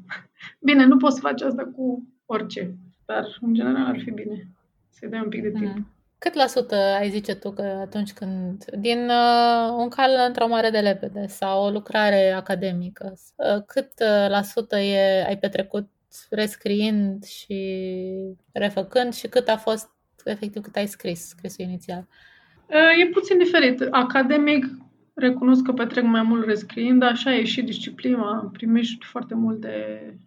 Bine, 0.60 0.86
nu 0.86 0.98
poți 0.98 1.16
să 1.16 1.22
faci 1.22 1.42
asta 1.42 1.66
cu 1.76 2.08
orice, 2.26 2.76
dar 3.06 3.38
în 3.42 3.54
general 3.54 3.86
ar 3.86 4.00
fi 4.00 4.12
bine 4.12 4.48
să-i 4.90 5.10
dai 5.10 5.20
un 5.20 5.30
pic 5.30 5.42
de 5.42 5.52
timp. 5.52 5.76
Mm. 5.76 5.88
Cât 6.18 6.34
la 6.34 6.48
sută 6.48 6.76
ai 6.76 7.10
zice 7.10 7.36
tu 7.36 7.52
că 7.52 7.62
atunci 7.62 8.14
când, 8.14 8.66
din 8.66 9.10
uh, 9.10 9.76
un 9.78 9.90
cal 9.90 10.12
într-o 10.28 10.48
mare 10.48 10.70
de 10.70 10.80
lepede 10.80 11.28
sau 11.28 11.66
o 11.66 11.70
lucrare 11.70 12.32
academică, 12.32 13.14
uh, 13.36 13.64
cât 13.66 13.92
uh, 14.00 14.30
la 14.30 14.42
sută 14.42 14.78
e, 14.78 15.26
ai 15.26 15.38
petrecut 15.38 15.90
rescriind 16.30 17.24
și 17.24 17.98
refăcând 18.52 19.14
și 19.14 19.28
cât 19.28 19.48
a 19.48 19.58
fost 19.58 19.90
efectiv 20.30 20.62
cât 20.62 20.76
ai 20.76 20.88
scris, 20.88 21.28
scrisul 21.28 21.66
inițial? 21.66 22.08
Uh, 22.68 23.02
e 23.02 23.08
puțin 23.08 23.38
diferit. 23.38 23.82
Academic 23.90 24.66
recunosc 25.14 25.64
că 25.64 25.72
petrec 25.72 26.04
mai 26.04 26.24
mult 26.24 26.46
rescriind, 26.46 27.04
așa 27.04 27.36
e 27.36 27.44
și 27.44 27.62
disciplina. 27.62 28.50
Primești 28.54 29.06
foarte 29.06 29.36
multe 29.36 29.72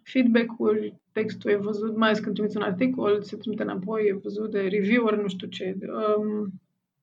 feedback-uri, 0.03 0.95
textul 1.11 1.51
e 1.51 1.55
văzut, 1.55 1.97
mai 1.97 2.07
ales 2.07 2.19
când 2.19 2.33
trimiți 2.33 2.57
un 2.57 2.63
articol, 2.63 3.21
se 3.21 3.37
trimite 3.37 3.63
înapoi, 3.63 4.07
e 4.07 4.19
văzut 4.23 4.51
de 4.51 4.59
reviewer, 4.59 5.15
nu 5.15 5.27
știu 5.27 5.47
ce. 5.47 5.77
Um, 6.17 6.53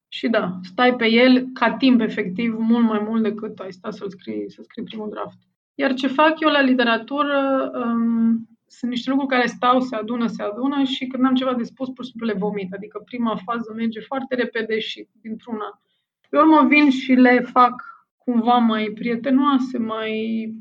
și 0.08 0.28
da, 0.28 0.58
stai 0.62 0.96
pe 0.96 1.10
el 1.10 1.46
ca 1.52 1.72
timp 1.72 2.00
efectiv 2.00 2.54
mult 2.58 2.84
mai 2.84 3.04
mult 3.08 3.22
decât 3.22 3.58
ai 3.58 3.72
stat 3.72 3.94
să-l 3.94 4.10
scrii, 4.10 4.50
să 4.50 4.62
scrii 4.62 4.84
primul 4.84 5.10
draft. 5.10 5.38
Iar 5.74 5.94
ce 5.94 6.06
fac 6.06 6.40
eu 6.40 6.48
la 6.48 6.60
literatură, 6.60 7.70
um, 7.74 8.48
sunt 8.66 8.90
niște 8.90 9.10
lucruri 9.10 9.30
care 9.30 9.46
stau, 9.46 9.80
se 9.80 9.96
adună, 9.96 10.26
se 10.26 10.42
adună 10.42 10.82
și 10.82 11.06
când 11.06 11.24
am 11.24 11.34
ceva 11.34 11.54
de 11.54 11.62
spus, 11.62 11.88
pur 11.88 12.04
și 12.04 12.10
simplu 12.10 12.26
le 12.26 12.38
vomit. 12.38 12.72
Adică 12.72 13.02
prima 13.04 13.36
fază 13.44 13.72
merge 13.76 14.00
foarte 14.00 14.34
repede 14.34 14.78
și 14.78 15.08
dintr-una 15.20 15.80
pe 16.28 16.38
urmă 16.38 16.66
vin 16.68 16.90
și 16.90 17.12
le 17.12 17.40
fac 17.40 17.82
cumva 18.16 18.56
mai 18.56 18.92
prietenoase, 18.94 19.78
mai 19.78 20.52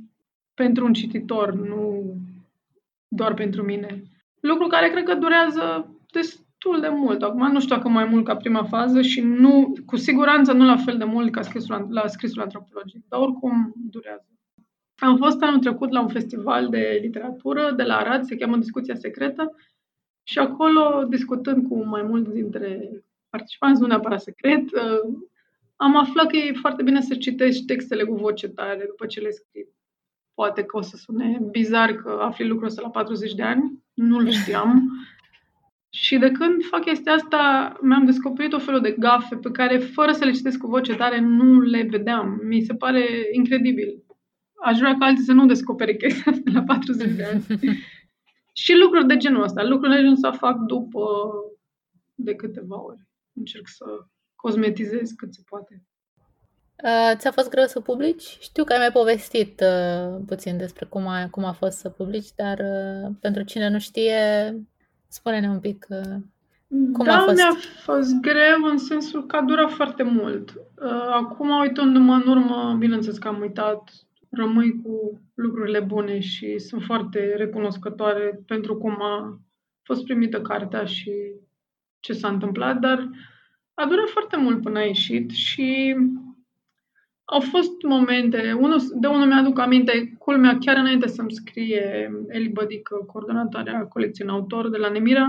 pentru 0.53 0.85
un 0.85 0.93
cititor, 0.93 1.53
nu 1.53 2.13
doar 3.07 3.33
pentru 3.33 3.63
mine. 3.63 4.03
Lucru 4.39 4.67
care 4.67 4.89
cred 4.89 5.03
că 5.03 5.13
durează 5.13 5.95
destul 6.11 6.79
de 6.81 6.87
mult. 6.87 7.21
Acum 7.21 7.51
nu 7.51 7.59
știu 7.59 7.75
dacă 7.75 7.89
mai 7.89 8.05
mult 8.05 8.25
ca 8.25 8.35
prima 8.35 8.63
fază 8.63 9.01
și 9.01 9.21
nu, 9.21 9.73
cu 9.85 9.95
siguranță 9.95 10.51
nu 10.53 10.65
la 10.65 10.77
fel 10.77 10.97
de 10.97 11.03
mult 11.03 11.31
ca 11.31 11.41
scrisul, 11.41 11.87
la 11.89 12.07
scrisul 12.07 12.41
antropologic, 12.41 13.03
dar 13.07 13.19
oricum 13.19 13.73
durează. 13.75 14.27
Am 14.97 15.17
fost 15.17 15.41
anul 15.41 15.60
trecut 15.60 15.91
la 15.91 16.01
un 16.01 16.08
festival 16.08 16.69
de 16.69 16.99
literatură 17.01 17.71
de 17.71 17.84
la 17.84 17.97
Arad, 17.97 18.23
se 18.23 18.36
cheamă 18.36 18.58
Discuția 18.58 18.95
Secretă, 18.95 19.55
și 20.27 20.39
acolo, 20.39 21.05
discutând 21.10 21.67
cu 21.67 21.84
mai 21.86 22.01
mulți 22.01 22.34
dintre 22.34 22.89
participanți, 23.29 23.81
nu 23.81 23.88
neapărat 23.88 24.21
secret, 24.21 24.63
am 25.75 25.97
aflat 25.97 26.27
că 26.27 26.38
e 26.38 26.53
foarte 26.53 26.84
bine 26.84 27.01
să 27.01 27.15
citești 27.15 27.65
textele 27.65 28.03
cu 28.03 28.15
voce 28.15 28.47
tare 28.47 28.86
după 28.88 29.05
ce 29.05 29.19
le 29.19 29.29
scrii. 29.29 29.69
Poate 30.34 30.63
că 30.63 30.77
o 30.77 30.81
să 30.81 30.97
sune 30.97 31.39
bizar 31.51 31.95
că 31.95 32.19
afli 32.21 32.47
lucrul 32.47 32.67
ăsta 32.67 32.81
la 32.81 32.89
40 32.89 33.34
de 33.34 33.43
ani, 33.43 33.84
nu-l 33.93 34.29
știam. 34.39 34.91
Și 35.89 36.17
de 36.17 36.31
când 36.31 36.63
fac 36.63 36.81
chestia 36.81 37.13
asta, 37.13 37.73
mi-am 37.81 38.05
descoperit 38.05 38.53
o 38.53 38.60
felul 38.60 38.81
de 38.81 38.95
gafe 38.99 39.36
pe 39.36 39.51
care, 39.51 39.77
fără 39.77 40.12
să 40.12 40.25
le 40.25 40.31
citesc 40.31 40.58
cu 40.58 40.67
voce 40.67 40.95
tare, 40.95 41.19
nu 41.19 41.60
le 41.60 41.88
vedeam. 41.89 42.39
Mi 42.43 42.62
se 42.62 42.73
pare 42.73 43.05
incredibil. 43.31 44.04
Aș 44.65 44.78
vrea 44.78 44.97
ca 44.97 45.06
alții 45.06 45.23
să 45.23 45.32
nu 45.32 45.45
descopere 45.45 45.95
chestia 45.95 46.32
asta 46.32 46.51
la 46.54 46.62
40 46.63 47.12
de 47.15 47.23
ani. 47.23 47.45
și 48.63 48.73
lucruri 48.75 49.08
de 49.08 49.17
genul 49.17 49.43
ăsta. 49.43 49.63
Lucruri 49.63 49.93
de 49.93 49.99
genul 49.99 50.13
ăsta 50.13 50.32
fac 50.32 50.58
după 50.58 51.01
de 52.15 52.36
câteva 52.36 52.84
ore. 52.84 53.08
Încerc 53.34 53.67
să 53.67 53.86
cosmetizez 54.36 55.12
cât 55.12 55.34
se 55.34 55.41
poate. 55.49 55.84
Uh, 56.84 57.17
ți-a 57.17 57.32
fost 57.32 57.49
greu 57.49 57.65
să 57.65 57.80
publici? 57.80 58.38
Știu 58.39 58.63
că 58.63 58.73
ai 58.73 58.80
mai 58.80 58.91
povestit 58.91 59.62
uh, 59.62 60.21
puțin 60.25 60.58
despre 60.58 60.86
cum 60.86 61.08
a, 61.08 61.28
cum 61.30 61.43
a 61.43 61.51
fost 61.51 61.78
să 61.78 61.89
publici, 61.89 62.34
dar 62.36 62.60
uh, 62.60 63.12
pentru 63.19 63.43
cine 63.43 63.69
nu 63.69 63.80
știe, 63.80 64.19
spune-ne 65.08 65.49
un 65.49 65.60
pic 65.60 65.86
uh, 65.89 66.15
cum 66.67 67.06
da, 67.06 67.15
a 67.15 67.19
fost. 67.19 67.36
mi-a 67.36 67.56
fost 67.84 68.19
greu 68.21 68.63
în 68.71 68.78
sensul 68.78 69.25
că 69.25 69.36
a 69.36 69.41
durat 69.41 69.71
foarte 69.71 70.04
mult. 70.04 70.54
Uh, 70.82 71.08
acum, 71.12 71.49
uitându-mă 71.49 72.13
în 72.13 72.28
urmă, 72.28 72.75
bineînțeles 72.80 73.17
că 73.17 73.28
am 73.28 73.39
uitat, 73.39 73.91
rămâi 74.36 74.82
cu 74.84 75.21
lucrurile 75.34 75.80
bune 75.80 76.19
și 76.19 76.60
sunt 76.60 76.84
foarte 76.84 77.36
recunoscătoare 77.36 78.43
pentru 78.48 78.78
cum 78.78 79.02
a 79.02 79.39
fost 79.84 80.04
primită 80.04 80.41
cartea 80.41 80.86
și 80.86 81.12
ce 82.00 82.13
s-a 82.13 82.28
întâmplat, 82.28 82.80
dar 82.80 82.98
uh, 82.98 83.10
a 83.76 83.86
durat 83.86 84.10
foarte 84.10 84.38
mult 84.38 84.62
până 84.62 84.80
a 84.80 84.84
ieșit 84.84 85.32
și 85.32 85.95
au 87.26 87.39
fost 87.39 87.82
momente, 87.82 88.54
unul, 88.54 88.80
de 88.95 89.08
unul 89.08 89.28
mi-aduc 89.28 89.60
aminte, 89.60 90.15
culmea, 90.17 90.58
chiar 90.58 90.78
înainte 90.78 91.08
să-mi 91.08 91.32
scrie 91.32 92.12
Eli 92.28 92.50
Bădică, 92.50 92.95
coordonatoarea 92.95 93.86
colecției 93.86 94.28
autor 94.28 94.69
de 94.69 94.78
la 94.78 94.89
Nemira, 94.89 95.28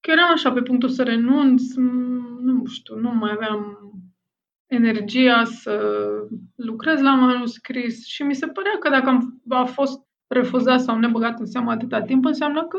că 0.00 0.10
eram 0.10 0.30
așa 0.30 0.52
pe 0.52 0.62
punctul 0.62 0.88
să 0.88 1.02
renunț, 1.02 1.74
nu 2.40 2.64
știu, 2.66 2.98
nu 2.98 3.14
mai 3.14 3.30
aveam 3.32 3.78
energia 4.66 5.44
să 5.44 6.04
lucrez 6.54 7.00
la 7.00 7.14
manuscris 7.14 8.06
și 8.06 8.22
mi 8.22 8.34
se 8.34 8.46
părea 8.46 8.78
că 8.78 8.88
dacă 8.88 9.08
am, 9.08 9.42
a 9.48 9.64
fost 9.64 10.00
refuzat 10.26 10.80
sau 10.80 10.98
nebăgat 10.98 11.40
în 11.40 11.46
seamă 11.46 11.70
atâta 11.70 12.02
timp, 12.02 12.24
înseamnă 12.24 12.66
că 12.66 12.78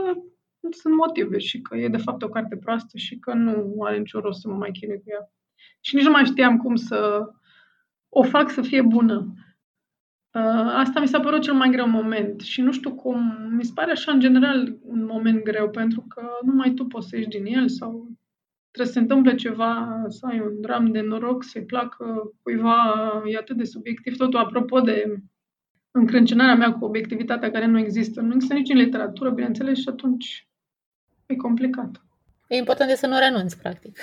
sunt 0.72 0.96
motive 0.96 1.38
și 1.38 1.62
că 1.62 1.78
e 1.78 1.88
de 1.88 1.98
fapt 1.98 2.22
o 2.22 2.30
carte 2.30 2.58
proastă 2.58 2.98
și 2.98 3.20
că 3.20 3.34
nu 3.34 3.84
are 3.84 3.98
nicio 3.98 4.20
rost 4.20 4.42
să 4.42 4.48
mă 4.48 4.56
mai 4.56 4.72
chinui 4.72 4.98
cu 4.98 5.04
ea. 5.08 5.32
Și 5.80 5.96
nici 5.96 6.06
nu 6.06 6.12
mai 6.12 6.26
știam 6.26 6.58
cum 6.58 6.76
să 6.76 7.30
o 8.10 8.24
fac 8.24 8.50
să 8.50 8.62
fie 8.62 8.82
bună. 8.82 9.34
Uh, 10.32 10.72
asta 10.74 11.00
mi 11.00 11.08
s-a 11.08 11.20
părut 11.20 11.42
cel 11.42 11.54
mai 11.54 11.70
greu 11.70 11.88
moment 11.88 12.42
și 12.42 12.62
nu 12.62 12.72
știu 12.72 12.96
cum, 12.96 13.48
mi 13.52 13.64
se 13.64 13.72
pare 13.76 13.92
așa 13.92 14.12
în 14.12 14.20
general 14.20 14.78
un 14.82 15.06
moment 15.06 15.44
greu 15.44 15.70
pentru 15.70 16.06
că 16.08 16.28
numai 16.46 16.74
tu 16.74 16.86
poți 16.86 17.08
să 17.08 17.16
ieși 17.16 17.28
din 17.28 17.46
el 17.46 17.70
sau 17.70 18.12
trebuie 18.76 18.86
să 18.86 18.92
se 18.94 19.00
întâmple 19.00 19.36
ceva, 19.36 20.04
să 20.08 20.26
ai 20.26 20.40
un 20.40 20.62
dram 20.62 20.92
de 20.92 21.02
noroc, 21.02 21.44
să-i 21.44 21.66
placă 21.66 22.32
cuiva, 22.44 23.22
e 23.26 23.38
atât 23.38 23.58
de 23.58 23.64
subiectiv. 23.64 24.18
Totul, 24.18 24.40
apropo 24.40 24.80
de 24.80 25.16
încrâncenarea 25.92 26.56
mea 26.56 26.74
cu 26.74 26.86
obiectivitatea 26.86 27.52
care 27.52 27.66
nu 27.66 27.80
există, 27.80 28.22
nu 28.22 28.34
există 28.34 28.54
nici 28.54 28.70
în 28.70 28.78
literatură, 28.78 29.30
bineînțeles, 29.30 29.78
și 29.78 29.90
atunci 29.90 30.48
E 31.26 31.36
complicat. 31.36 32.02
E 32.48 32.58
important 32.58 32.90
de 32.90 32.96
să 32.96 33.08
nu 33.08 33.18
renunți, 33.18 33.58
practic. 33.58 33.98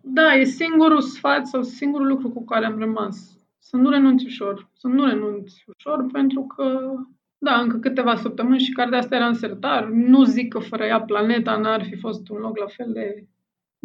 Da, 0.00 0.34
e 0.34 0.44
singurul 0.44 1.00
sfat 1.00 1.46
sau 1.46 1.62
singurul 1.62 2.06
lucru 2.06 2.30
cu 2.30 2.44
care 2.44 2.66
am 2.66 2.78
rămas. 2.78 3.38
Să 3.58 3.76
nu 3.76 3.90
renunți 3.90 4.24
ușor. 4.24 4.70
Să 4.72 4.88
nu 4.88 5.04
renunți 5.04 5.64
ușor 5.66 6.06
pentru 6.12 6.42
că, 6.42 6.94
da, 7.38 7.60
încă 7.60 7.78
câteva 7.78 8.16
săptămâni 8.16 8.60
și 8.60 8.72
cartea 8.72 8.98
asta 8.98 9.16
era 9.16 9.26
în 9.26 9.34
sertar. 9.34 9.88
Nu 9.88 10.24
zic 10.24 10.52
că 10.52 10.58
fără 10.58 10.84
ea 10.84 11.00
planeta 11.00 11.56
n-ar 11.56 11.84
fi 11.84 11.96
fost 11.96 12.28
un 12.28 12.36
loc 12.36 12.58
la 12.58 12.66
fel 12.66 12.92
de 12.92 13.26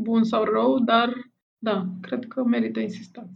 bun 0.01 0.23
sau 0.23 0.43
rău, 0.43 0.79
dar 0.79 1.13
da, 1.57 1.85
cred 2.01 2.25
că 2.27 2.43
merită 2.43 2.79
insistat. 2.79 3.27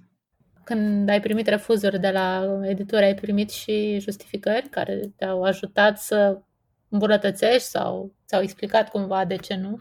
Când 0.63 1.09
ai 1.09 1.19
primit 1.19 1.47
refuzuri 1.47 1.99
de 1.99 2.09
la 2.09 2.59
editori, 2.61 3.03
ai 3.03 3.15
primit 3.15 3.49
și 3.49 3.99
justificări 3.99 4.67
care 4.69 5.13
te-au 5.15 5.43
ajutat 5.43 5.99
să 5.99 6.41
îmbunătățești 6.89 7.67
sau 7.67 8.15
ți-au 8.27 8.41
explicat 8.41 8.89
cumva 8.89 9.25
de 9.25 9.35
ce 9.35 9.55
nu? 9.55 9.79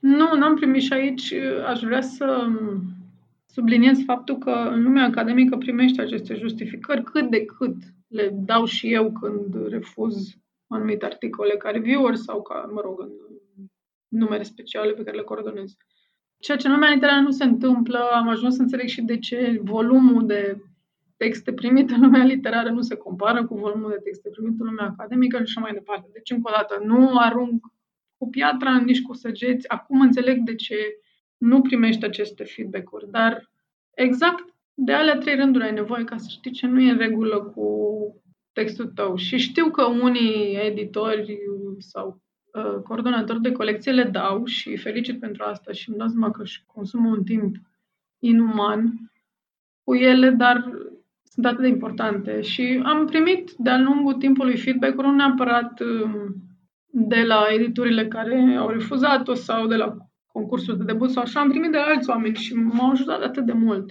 Nu, 0.00 0.36
n-am 0.36 0.54
primit 0.54 0.82
și 0.82 0.92
aici. 0.92 1.32
Aș 1.66 1.80
vrea 1.80 2.00
să 2.00 2.46
subliniez 3.46 3.98
faptul 4.04 4.38
că 4.38 4.50
în 4.50 4.82
lumea 4.82 5.04
academică 5.04 5.56
primești 5.56 6.00
aceste 6.00 6.34
justificări 6.34 7.02
cât 7.02 7.30
de 7.30 7.44
cât 7.44 7.76
le 8.08 8.30
dau 8.32 8.64
și 8.64 8.92
eu 8.92 9.12
când 9.12 9.68
refuz 9.68 10.36
anumite 10.66 11.04
articole 11.04 11.56
ca 11.56 11.70
reviewer 11.70 12.14
sau 12.14 12.42
ca, 12.42 12.70
mă 12.72 12.80
rog, 12.80 13.00
în 13.00 14.18
numere 14.18 14.42
speciale 14.42 14.92
pe 14.92 15.02
care 15.02 15.16
le 15.16 15.22
coordonez. 15.22 15.76
Ceea 16.38 16.56
ce 16.56 16.66
în 16.66 16.72
lumea 16.72 16.90
literară 16.90 17.20
nu 17.20 17.30
se 17.30 17.44
întâmplă, 17.44 17.98
am 17.98 18.28
ajuns 18.28 18.54
să 18.54 18.62
înțeleg 18.62 18.86
și 18.86 19.02
de 19.02 19.18
ce 19.18 19.60
volumul 19.62 20.26
de 20.26 20.62
texte 21.16 21.52
primite 21.52 21.94
în 21.94 22.00
lumea 22.00 22.24
literară 22.24 22.70
nu 22.70 22.80
se 22.80 22.96
compară 22.96 23.46
cu 23.46 23.54
volumul 23.54 23.90
de 23.90 24.00
texte 24.04 24.28
primite 24.28 24.56
în 24.58 24.66
lumea 24.66 24.84
academică 24.86 25.36
și 25.36 25.42
așa 25.42 25.60
mai 25.60 25.72
departe. 25.72 26.08
Deci, 26.12 26.30
încă 26.30 26.50
o 26.50 26.56
dată, 26.56 26.84
nu 26.84 27.18
arunc 27.18 27.66
cu 28.16 28.28
piatra, 28.28 28.78
nici 28.78 29.02
cu 29.02 29.14
săgeți. 29.14 29.68
Acum 29.68 30.00
înțeleg 30.00 30.38
de 30.38 30.54
ce 30.54 30.76
nu 31.36 31.60
primești 31.60 32.04
aceste 32.04 32.44
feedback-uri, 32.44 33.10
dar 33.10 33.50
exact 33.94 34.54
de 34.74 34.92
alea 34.92 35.18
trei 35.18 35.34
rânduri 35.34 35.64
ai 35.64 35.72
nevoie 35.72 36.04
ca 36.04 36.16
să 36.16 36.26
știi 36.28 36.50
ce 36.50 36.66
nu 36.66 36.80
e 36.80 36.90
în 36.90 36.98
regulă 36.98 37.40
cu 37.40 37.66
textul 38.52 38.86
tău. 38.86 39.16
Și 39.16 39.36
știu 39.36 39.70
că 39.70 39.84
unii 39.84 40.56
editori 40.56 41.38
sau 41.78 42.20
uh, 42.64 42.82
coordonatori 42.82 43.40
de 43.40 43.52
colecție 43.52 43.92
le 43.92 44.02
dau 44.02 44.44
și 44.44 44.76
felicit 44.76 45.20
pentru 45.20 45.44
asta 45.44 45.72
și 45.72 45.88
îmi 45.88 45.98
dau 45.98 46.08
seama 46.08 46.30
că 46.30 46.42
își 46.42 46.62
consumă 46.66 47.08
un 47.08 47.24
timp 47.24 47.56
inuman 48.18 49.10
cu 49.84 49.94
ele, 49.94 50.30
dar 50.30 50.70
sunt 51.24 51.46
atât 51.46 51.60
de 51.60 51.68
importante. 51.68 52.40
Și 52.40 52.80
am 52.84 53.06
primit 53.06 53.50
de-a 53.58 53.78
lungul 53.78 54.14
timpului 54.14 54.56
feedback-uri, 54.56 55.06
nu 55.06 55.14
neapărat 55.14 55.80
um, 55.80 56.34
de 56.90 57.22
la 57.22 57.46
editurile 57.50 58.08
care 58.08 58.56
au 58.58 58.68
refuzat-o 58.68 59.34
sau 59.34 59.66
de 59.66 59.76
la 59.76 59.96
concursul 60.32 60.76
de 60.76 60.84
debut 60.84 61.10
sau 61.10 61.22
așa, 61.22 61.40
am 61.40 61.48
primit 61.48 61.70
de 61.70 61.76
la 61.76 61.84
alți 61.84 62.10
oameni 62.10 62.36
și 62.36 62.54
m-au 62.54 62.90
ajutat 62.90 63.22
atât 63.22 63.44
de 63.44 63.52
mult. 63.52 63.90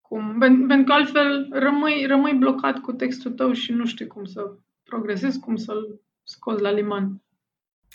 Cum, 0.00 0.38
pentru 0.38 0.82
că 0.84 0.92
altfel 0.92 1.48
rămâi, 1.50 2.04
rămâi 2.06 2.36
blocat 2.38 2.78
cu 2.78 2.92
textul 2.92 3.30
tău 3.30 3.52
și 3.52 3.72
nu 3.72 3.84
știi 3.86 4.06
cum 4.06 4.24
să 4.24 4.52
progresezi, 4.84 5.40
cum 5.40 5.56
să-l 5.56 6.00
scoți 6.22 6.62
la 6.62 6.70
liman. 6.70 7.22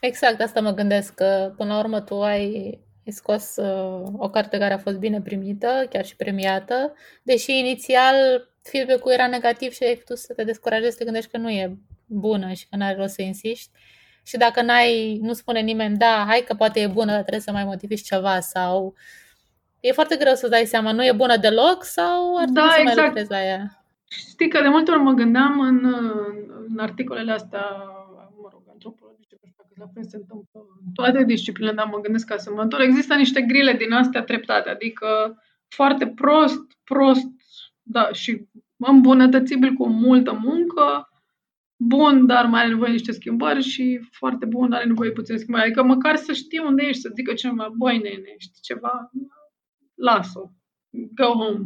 Exact, 0.01 0.41
asta 0.41 0.61
mă 0.61 0.71
gândesc, 0.71 1.13
că 1.13 1.53
până 1.57 1.73
la 1.73 1.79
urmă 1.79 2.01
tu 2.01 2.21
ai 2.21 2.79
Ai 3.05 3.11
scos 3.11 3.55
uh, 3.55 4.03
o 4.17 4.29
carte 4.29 4.57
care 4.57 4.73
a 4.73 4.77
fost 4.77 4.97
bine 4.97 5.21
primită, 5.21 5.85
chiar 5.89 6.05
și 6.05 6.15
premiată, 6.15 6.93
deși 7.23 7.59
inițial 7.59 8.15
feedback-ul 8.61 9.11
era 9.11 9.27
negativ 9.27 9.71
și 9.71 9.83
ai 9.83 9.95
putut 9.95 10.17
să 10.17 10.33
te 10.33 10.43
descurajezi, 10.43 10.91
să 10.91 10.97
te 10.97 11.03
gândești 11.03 11.31
că 11.31 11.37
nu 11.37 11.49
e 11.49 11.77
bună 12.05 12.51
și 12.51 12.67
că 12.69 12.75
n-are 12.75 12.95
rost 12.95 13.13
să 13.13 13.21
insiști. 13.21 13.69
Și 14.23 14.37
dacă 14.37 14.61
n-ai, 14.61 15.19
nu 15.21 15.33
spune 15.33 15.59
nimeni, 15.59 15.97
da, 15.97 16.25
hai 16.27 16.43
că 16.47 16.53
poate 16.53 16.79
e 16.79 16.87
bună, 16.87 17.11
dar 17.11 17.21
trebuie 17.21 17.41
să 17.41 17.51
mai 17.51 17.63
modifici 17.63 18.01
ceva 18.05 18.39
sau 18.39 18.95
e 19.79 19.91
foarte 19.91 20.15
greu 20.15 20.33
să 20.33 20.47
dai 20.47 20.65
seama, 20.65 20.91
nu 20.91 21.05
e 21.05 21.11
bună 21.11 21.37
deloc 21.37 21.83
sau 21.83 22.37
ar 22.37 22.43
trebui 22.43 22.61
Da, 22.61 22.69
să 22.75 22.81
mai 22.81 22.91
exact. 22.91 23.07
lucrezi 23.07 23.29
la 23.29 23.43
ea? 23.43 23.85
Știi 24.07 24.49
că 24.49 24.61
de 24.61 24.67
multe 24.67 24.91
ori 24.91 24.99
mă 25.01 25.11
gândeam 25.11 25.59
în, 25.59 25.85
în 26.67 26.79
articolele 26.79 27.31
astea, 27.31 27.65
mă 28.41 28.49
rog, 28.51 28.61
antropologice, 28.69 29.35
pentru 29.35 29.57
că 29.57 29.64
la 29.75 29.87
fel 29.93 30.03
se 30.03 30.15
întâmplă 30.15 30.59
în 30.85 30.91
toate 30.93 31.23
disciplinele, 31.23 31.75
dar 31.75 31.87
mă 31.91 31.99
gândesc 31.99 32.27
ca 32.27 32.35
asemănător. 32.35 32.81
Există 32.81 33.15
niște 33.15 33.41
grile 33.41 33.73
din 33.73 33.91
astea 33.91 34.23
treptate, 34.23 34.69
adică 34.69 35.37
foarte 35.67 36.07
prost, 36.07 36.61
prost, 36.83 37.27
da, 37.81 38.11
și 38.11 38.47
îmbunătățibil 38.77 39.73
cu 39.73 39.87
multă 39.87 40.33
muncă, 40.33 41.09
bun, 41.75 42.25
dar 42.25 42.45
mai 42.45 42.59
are 42.59 42.69
nevoie 42.69 42.87
de 42.87 42.95
niște 42.95 43.11
schimbări 43.11 43.61
și 43.61 43.99
foarte 44.11 44.45
bun, 44.45 44.69
dar 44.69 44.79
are 44.79 44.87
nevoie 44.87 45.09
de 45.09 45.15
puține 45.15 45.37
schimbări. 45.37 45.65
Adică 45.65 45.83
măcar 45.83 46.15
să 46.15 46.33
știi 46.33 46.59
unde 46.59 46.83
ești, 46.83 47.01
să 47.01 47.11
zică 47.15 47.33
cineva, 47.33 47.69
băi, 47.77 47.97
nene, 47.97 48.35
știi 48.37 48.61
ceva, 48.61 49.11
las-o, 49.93 50.49
go 51.15 51.25
home. 51.25 51.65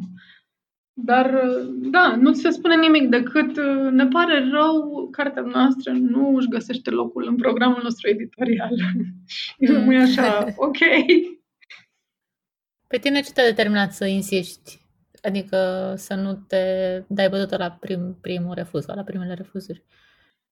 Dar, 1.04 1.42
da, 1.70 2.16
nu 2.16 2.34
ți 2.34 2.42
se 2.42 2.50
spune 2.50 2.76
nimic 2.76 3.10
decât 3.10 3.58
ne 3.92 4.08
pare 4.08 4.50
rău, 4.52 5.08
cartea 5.12 5.42
noastră 5.42 5.92
nu 5.92 6.36
își 6.36 6.48
găsește 6.48 6.90
locul 6.90 7.26
în 7.28 7.36
programul 7.36 7.80
nostru 7.84 8.10
editorial. 8.10 8.76
Și 9.26 9.56
rămâi 9.60 9.98
așa, 9.98 10.46
ok. 10.56 10.78
Pe 12.88 12.98
tine 12.98 13.22
ce 13.22 13.32
te-a 13.32 13.46
determinat 13.46 13.92
să 13.92 14.06
insiști? 14.06 14.80
Adică 15.22 15.94
să 15.98 16.16
nu 16.16 16.34
te 16.48 16.58
dai 17.08 17.30
bătută 17.30 17.58
la 17.58 17.72
prim, 17.72 18.18
primul 18.22 18.54
refuz 18.54 18.84
sau 18.84 18.96
la 18.96 19.04
primele 19.04 19.34
refuzuri? 19.34 19.84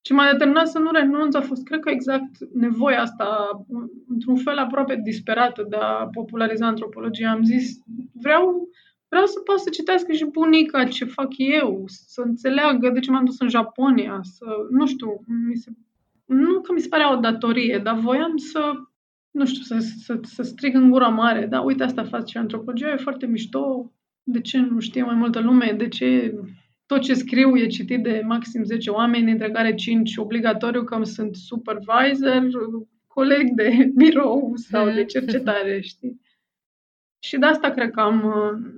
Ce 0.02 0.14
m-a 0.14 0.32
determinat 0.32 0.68
să 0.68 0.80
nu 0.80 0.92
renunț 0.92 1.36
a 1.36 1.42
fost, 1.42 1.64
cred 1.64 1.80
că 1.80 1.90
exact 1.90 2.54
nevoia 2.54 3.02
asta, 3.02 3.50
într-un 4.08 4.36
fel 4.36 4.58
aproape 4.58 5.00
disperată 5.04 5.66
de 5.70 5.76
a 5.76 6.08
populariza 6.12 6.68
antropologia. 6.68 7.30
Am 7.30 7.44
zis, 7.44 7.78
vreau, 8.14 8.70
vreau 9.10 9.26
să 9.26 9.40
pot 9.40 9.60
să 9.60 9.70
citească 9.70 10.12
și 10.12 10.26
bunica 10.26 10.84
ce 10.86 11.06
fac 11.06 11.30
eu, 11.38 11.84
să 11.88 12.22
înțeleagă 12.22 12.90
de 12.90 13.00
ce 13.00 13.12
m-am 13.12 13.26
dus 13.26 13.40
în 13.40 13.50
Japonia, 13.50 14.20
să, 14.22 14.46
nu 14.70 14.88
știu, 14.88 15.24
mi 15.48 15.56
se, 15.56 15.72
nu 16.26 16.62
că 16.62 16.74
mi 16.74 16.80
se 16.80 16.88
parea 16.88 17.18
o 17.18 17.20
datorie, 17.20 17.80
dar 17.84 18.00
voiam 18.00 18.38
să, 18.38 18.74
nu 19.32 19.46
știu, 19.46 19.62
să, 19.62 19.78
să, 20.04 20.20
să 20.22 20.42
strig 20.42 20.76
în 20.76 20.90
gura 20.90 21.08
mare, 21.08 21.46
da, 21.46 21.62
uite 21.62 21.84
asta 21.84 22.04
face 22.04 22.38
antropologia, 22.38 22.92
e 22.92 22.96
foarte 22.96 23.26
mișto, 23.26 23.92
de 24.24 24.42
ce 24.42 24.58
nu 24.58 24.80
știe 24.80 25.04
mai 25.04 25.16
multă 25.16 25.40
lume, 25.40 25.76
de 25.78 25.88
ce 25.88 26.34
tot 26.86 27.02
ce 27.02 27.14
scriu 27.14 27.58
e 27.58 27.68
citit 27.68 28.04
de 28.04 28.22
maxim 28.26 28.64
10 28.64 28.90
oameni, 28.90 29.26
dintre 29.26 29.52
care 29.52 29.76
5 29.76 30.18
obligatoriu 30.18 30.84
că 30.84 31.04
sunt 31.04 31.36
supervisor, 31.36 32.48
coleg 33.08 33.50
de 33.50 33.92
birou 33.96 34.54
sau 34.56 34.90
de 34.90 35.06
cercetare, 35.06 35.80
știi? 35.82 36.22
Și 37.20 37.38
de 37.38 37.46
asta 37.46 37.70
cred 37.70 37.92
că 37.92 38.00
am, 38.00 38.22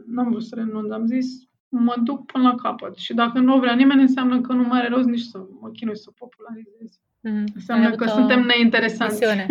n-am 0.08 0.30
vrut 0.30 0.44
să 0.44 0.56
renunț, 0.56 0.92
am 0.92 1.06
zis, 1.06 1.28
mă 1.70 1.96
duc 2.04 2.26
până 2.26 2.44
la 2.44 2.56
capăt. 2.56 2.96
Și 2.96 3.14
dacă 3.14 3.40
nu 3.40 3.56
o 3.56 3.60
vrea 3.60 3.76
nimeni, 3.76 4.02
înseamnă 4.02 4.42
că 4.42 4.54
nu 4.54 4.64
mai 4.64 4.80
are 4.80 4.90
rost 4.90 5.08
nici 5.08 5.22
să 5.22 5.38
mă 5.62 5.70
chinui 5.70 5.98
să 5.98 6.12
popularizez. 6.18 7.00
Mm, 7.20 7.44
înseamnă 7.56 7.92
că 7.92 8.06
suntem 8.06 8.42
neinteresanți. 8.42 9.20
Misiune. 9.20 9.46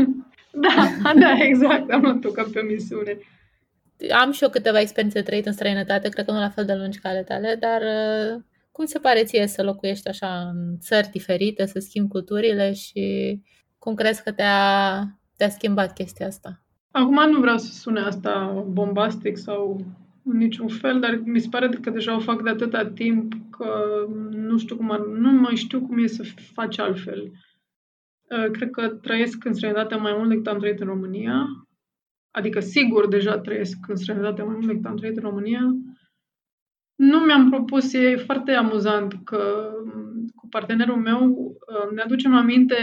da, 1.02 1.12
da, 1.14 1.36
exact, 1.38 1.90
am 1.90 2.00
luat-o 2.00 2.30
ca 2.30 2.46
pe 2.52 2.60
o 2.60 2.66
misiune 2.66 3.18
am 4.10 4.32
și 4.32 4.42
eu 4.42 4.50
câteva 4.50 4.80
experiențe 4.80 5.22
trăite 5.22 5.48
în 5.48 5.54
străinătate, 5.54 6.08
cred 6.08 6.24
că 6.24 6.32
nu 6.32 6.38
la 6.38 6.50
fel 6.50 6.64
de 6.64 6.74
lungi 6.74 6.98
ca 6.98 7.08
ale 7.08 7.22
tale, 7.22 7.54
dar 7.54 7.80
uh, 7.80 8.42
cum 8.72 8.86
se 8.86 8.98
pare 8.98 9.24
ție 9.24 9.46
să 9.46 9.62
locuiești 9.62 10.08
așa 10.08 10.48
în 10.54 10.78
țări 10.78 11.10
diferite, 11.10 11.66
să 11.66 11.78
schimbi 11.78 12.10
culturile 12.10 12.72
și 12.72 13.40
cum 13.78 13.94
crezi 13.94 14.22
că 14.22 14.32
te-a, 14.32 15.04
te-a 15.36 15.48
schimbat 15.48 15.92
chestia 15.92 16.26
asta? 16.26 16.62
Acum 16.90 17.30
nu 17.30 17.40
vreau 17.40 17.58
să 17.58 17.72
sune 17.72 18.00
asta 18.00 18.64
bombastic 18.68 19.36
sau 19.36 19.86
în 20.24 20.36
niciun 20.36 20.68
fel, 20.68 21.00
dar 21.00 21.20
mi 21.24 21.40
se 21.40 21.48
pare 21.50 21.68
că 21.68 21.90
deja 21.90 22.14
o 22.14 22.20
fac 22.20 22.42
de 22.42 22.48
atâta 22.48 22.86
timp 22.86 23.32
că 23.50 24.06
nu 24.30 24.58
știu 24.58 24.76
cum 24.76 24.90
ar, 24.90 25.00
nu 25.00 25.32
mai 25.32 25.56
știu 25.56 25.80
cum 25.80 25.98
e 25.98 26.06
să 26.06 26.22
faci 26.54 26.78
altfel. 26.78 27.22
Uh, 27.22 28.50
cred 28.50 28.70
că 28.70 28.88
trăiesc 28.88 29.44
în 29.44 29.52
străinătate 29.52 29.96
mai 29.96 30.14
mult 30.16 30.28
decât 30.28 30.46
am 30.46 30.58
trăit 30.58 30.80
în 30.80 30.86
România 30.86 31.46
adică 32.38 32.60
sigur 32.60 33.08
deja 33.08 33.38
trăiesc 33.38 33.78
în 33.88 33.96
străinătate 33.96 34.42
mai 34.42 34.54
mult 34.54 34.66
decât 34.66 34.84
am 34.84 34.96
trăit 34.96 35.16
în 35.16 35.22
România. 35.22 35.60
Nu 36.94 37.18
mi-am 37.18 37.50
propus, 37.50 37.92
e 37.92 38.16
foarte 38.16 38.52
amuzant 38.52 39.14
că 39.24 39.72
cu 40.34 40.48
partenerul 40.48 40.96
meu 40.96 41.52
ne 41.94 42.00
aducem 42.00 42.34
aminte, 42.34 42.76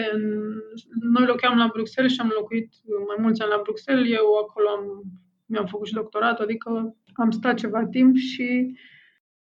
noi 0.99 1.25
locuiam 1.25 1.57
la 1.57 1.69
Bruxelles 1.73 2.13
și 2.13 2.19
am 2.19 2.31
locuit 2.35 2.69
mai 3.07 3.15
mulți 3.19 3.41
ani 3.41 3.51
la 3.51 3.61
Bruxelles, 3.63 4.11
eu 4.11 4.27
acolo 4.43 4.67
am, 4.69 4.83
mi-am 5.45 5.65
făcut 5.65 5.87
și 5.87 5.93
doctoratul, 5.93 6.43
adică 6.43 6.95
am 7.13 7.31
stat 7.31 7.55
ceva 7.55 7.85
timp 7.85 8.15
și 8.15 8.77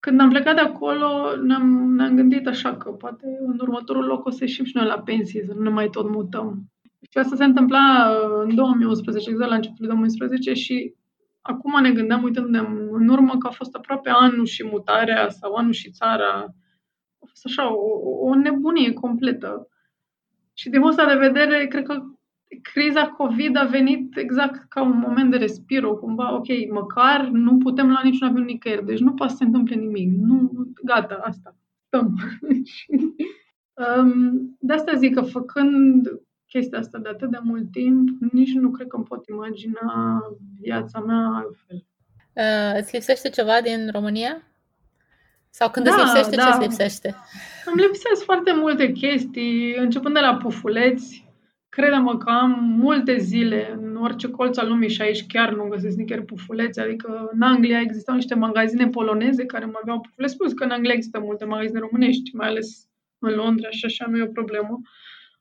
când 0.01 0.21
am 0.21 0.29
plecat 0.29 0.55
de 0.55 0.61
acolo 0.61 1.37
ne-am, 1.43 1.95
ne-am 1.95 2.17
gândit 2.17 2.47
așa 2.47 2.77
că 2.77 2.91
poate 2.91 3.27
în 3.47 3.59
următorul 3.61 4.05
loc 4.05 4.27
o 4.27 4.31
să 4.31 4.39
ieșim 4.41 4.65
și 4.65 4.77
noi 4.77 4.87
la 4.87 5.01
pensie, 5.01 5.45
să 5.47 5.53
nu 5.55 5.63
ne 5.63 5.69
mai 5.69 5.89
tot 5.89 6.11
mutăm. 6.11 6.73
Și 7.11 7.19
asta 7.19 7.37
se 7.37 7.45
întâmpla 7.45 8.11
uh, 8.11 8.43
în 8.49 8.55
2011, 8.55 9.31
exact 9.31 9.51
la 9.51 9.57
începutul 9.57 9.87
2011 9.87 10.53
și 10.53 10.95
acum 11.41 11.81
ne 11.81 11.93
gândeam, 11.93 12.23
uitându-ne 12.23 12.59
în 12.91 13.09
urmă, 13.09 13.37
că 13.39 13.47
a 13.47 13.51
fost 13.51 13.75
aproape 13.75 14.11
anul 14.11 14.47
și 14.47 14.67
mutarea 14.67 15.29
sau 15.29 15.55
anul 15.55 15.73
și 15.73 15.91
țara. 15.91 16.55
A 17.19 17.25
fost 17.27 17.45
așa 17.45 17.75
o, 17.75 17.81
o 18.29 18.35
nebunie 18.35 18.93
completă. 18.93 19.69
Și 20.53 20.69
din 20.69 20.83
ăsta 20.83 21.07
de 21.07 21.15
vedere, 21.29 21.67
cred 21.67 21.85
că 21.85 22.03
criza 22.63 23.09
COVID 23.09 23.57
a 23.57 23.65
venit 23.65 24.17
exact 24.17 24.69
ca 24.69 24.83
un 24.83 24.99
moment 24.99 25.31
de 25.31 25.37
respiro, 25.37 25.97
cumva, 25.97 26.35
ok, 26.35 26.47
măcar 26.71 27.29
nu 27.29 27.59
putem 27.59 27.89
lua 27.89 28.01
niciun 28.05 28.29
avion 28.29 28.45
nicăieri, 28.45 28.87
deci 28.87 29.01
nu 29.01 29.15
poate 29.15 29.33
să 29.33 29.39
se 29.39 29.45
întâmple 29.45 29.75
nimic. 29.75 30.11
Nu, 30.13 30.51
gata, 30.85 31.21
asta, 31.23 31.57
stăm. 31.87 32.15
Um, 33.97 34.57
de 34.61 34.73
asta 34.73 34.95
zic 34.95 35.15
că 35.15 35.21
făcând 35.21 36.09
chestia 36.47 36.79
asta 36.79 36.99
de 36.99 37.09
atât 37.09 37.31
de 37.31 37.39
mult 37.43 37.71
timp, 37.71 38.09
nici 38.33 38.53
nu 38.53 38.71
cred 38.71 38.87
că 38.87 38.97
îmi 38.97 39.05
pot 39.05 39.27
imagina 39.27 40.21
viața 40.61 41.01
mea 41.01 41.27
altfel. 41.35 41.85
Uh, 42.33 42.81
îți 42.81 42.95
lipsește 42.95 43.29
ceva 43.29 43.61
din 43.61 43.91
România? 43.93 44.43
Sau 45.51 45.71
când 45.71 45.87
da, 45.87 45.95
îți 45.95 46.03
lipsește, 46.03 46.37
da. 46.37 46.43
ce 46.43 46.49
îți 46.49 46.61
lipsește? 46.61 47.15
Îmi 47.65 47.83
lipsesc 47.83 48.25
foarte 48.25 48.53
multe 48.53 48.93
chestii, 48.93 49.75
începând 49.77 50.15
de 50.15 50.21
la 50.21 50.37
pufuleți. 50.37 51.31
Crede-mă 51.69 52.19
că 52.19 52.31
am 52.31 52.65
multe 52.79 53.17
zile 53.19 53.73
în 53.73 53.97
orice 53.97 54.31
colț 54.31 54.57
al 54.57 54.69
lumii 54.69 54.89
și 54.89 55.03
aici 55.03 55.27
chiar 55.27 55.55
nu 55.55 55.69
găsesc 55.69 55.97
nicăieri 55.97 56.25
pufuleți. 56.25 56.81
Adică 56.81 57.29
în 57.33 57.43
Anglia 57.43 57.81
existau 57.81 58.15
niște 58.15 58.35
magazine 58.35 58.89
poloneze 58.89 59.47
care 59.47 59.65
mai 59.65 59.81
aveau 59.83 60.01
pufuleți. 60.01 60.33
Spus 60.33 60.53
că 60.53 60.65
în 60.65 60.71
Anglia 60.71 60.95
există 60.95 61.21
multe 61.21 61.45
magazine 61.45 61.79
românești, 61.79 62.35
mai 62.35 62.49
ales 62.49 62.89
în 63.19 63.35
Londra 63.35 63.71
și 63.71 63.85
așa 63.85 64.07
nu 64.07 64.17
e 64.17 64.23
o 64.23 64.33
problemă. 64.33 64.81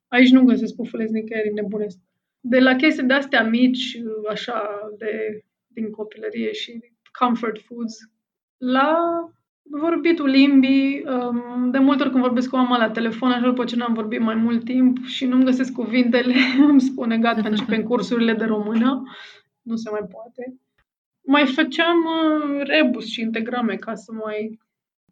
Aici 0.07 0.31
nu 0.31 0.43
găsesc 0.43 0.75
pufuleți 0.75 1.13
nicăieri, 1.13 1.53
nebunesc. 1.53 1.97
De 2.39 2.60
la 2.60 2.75
chestii 2.75 3.03
de 3.03 3.13
astea 3.13 3.43
mici, 3.43 4.01
așa, 4.29 4.79
de, 4.97 5.41
din 5.67 5.89
copilărie 5.89 6.51
și 6.51 6.93
comfort 7.19 7.60
foods, 7.60 7.97
la 8.57 8.97
vorbitul 9.63 10.30
limbii, 10.30 11.04
um, 11.06 11.71
de 11.71 11.78
multe 11.78 12.02
ori 12.02 12.12
când 12.12 12.24
vorbesc 12.24 12.50
cu 12.50 12.56
mama 12.56 12.78
la 12.78 12.91
telefon, 12.91 13.32
așa 13.32 13.45
după 13.45 13.63
ce 13.63 13.76
n-am 13.76 13.93
vorbit 13.93 14.19
mai 14.19 14.36
mult 14.36 14.63
timp 14.63 15.06
și 15.06 15.26
nu-mi 15.26 15.43
găsesc 15.43 15.74
cuvintele, 15.74 16.36
îmi 16.69 16.82
spune 16.82 17.17
gata, 17.17 17.50
începem 17.50 17.84
cursurile 17.84 18.34
de 18.34 18.45
română, 18.45 19.04
nu 19.62 19.76
se 19.76 19.89
mai 19.89 20.08
poate. 20.12 20.60
Mai 21.26 21.45
făceam 21.45 21.97
uh, 21.97 22.62
rebus 22.63 23.06
și 23.06 23.21
integrame 23.21 23.76
ca 23.76 23.95
să 23.95 24.12
mai 24.12 24.60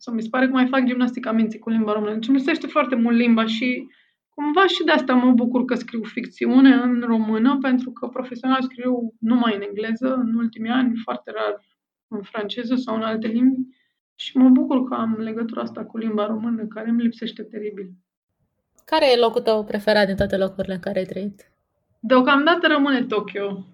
să 0.01 0.12
mi 0.12 0.21
se 0.21 0.27
pare 0.29 0.45
că 0.45 0.51
mai 0.51 0.67
fac 0.67 0.83
gimnastică 0.83 1.33
minții 1.33 1.59
cu 1.59 1.69
limba 1.69 1.93
română. 1.93 2.13
Deci 2.13 2.27
îmi 2.27 2.69
foarte 2.69 2.95
mult 2.95 3.17
limba 3.17 3.45
și 3.45 3.88
Cumva 4.39 4.67
și 4.67 4.83
de 4.83 4.91
asta 4.91 5.13
mă 5.13 5.31
bucur 5.31 5.65
că 5.65 5.75
scriu 5.75 6.03
ficțiune 6.03 6.73
în 6.73 7.01
română, 7.01 7.57
pentru 7.62 7.91
că 7.91 8.07
profesional 8.07 8.62
scriu 8.62 9.13
numai 9.19 9.55
în 9.55 9.62
engleză 9.62 10.13
în 10.13 10.35
ultimii 10.35 10.71
ani, 10.71 10.97
foarte 11.03 11.31
rar 11.31 11.65
în 12.07 12.21
franceză 12.21 12.75
sau 12.75 12.95
în 12.95 13.01
alte 13.01 13.27
limbi. 13.27 13.59
Și 14.19 14.38
mă 14.38 14.49
bucur 14.49 14.88
că 14.88 14.93
am 14.93 15.15
legătura 15.17 15.62
asta 15.62 15.86
cu 15.86 15.97
limba 15.97 16.25
română, 16.25 16.65
care 16.65 16.89
îmi 16.89 17.01
lipsește 17.01 17.43
teribil. 17.43 17.91
Care 18.86 19.12
e 19.12 19.19
locul 19.19 19.41
tău 19.41 19.63
preferat 19.63 20.05
din 20.05 20.15
toate 20.15 20.38
locurile 20.38 20.73
în 20.73 20.79
care 20.79 20.99
ai 20.99 21.05
trăit? 21.05 21.51
Deocamdată 21.99 22.67
rămâne 22.67 23.03
Tokyo. 23.03 23.65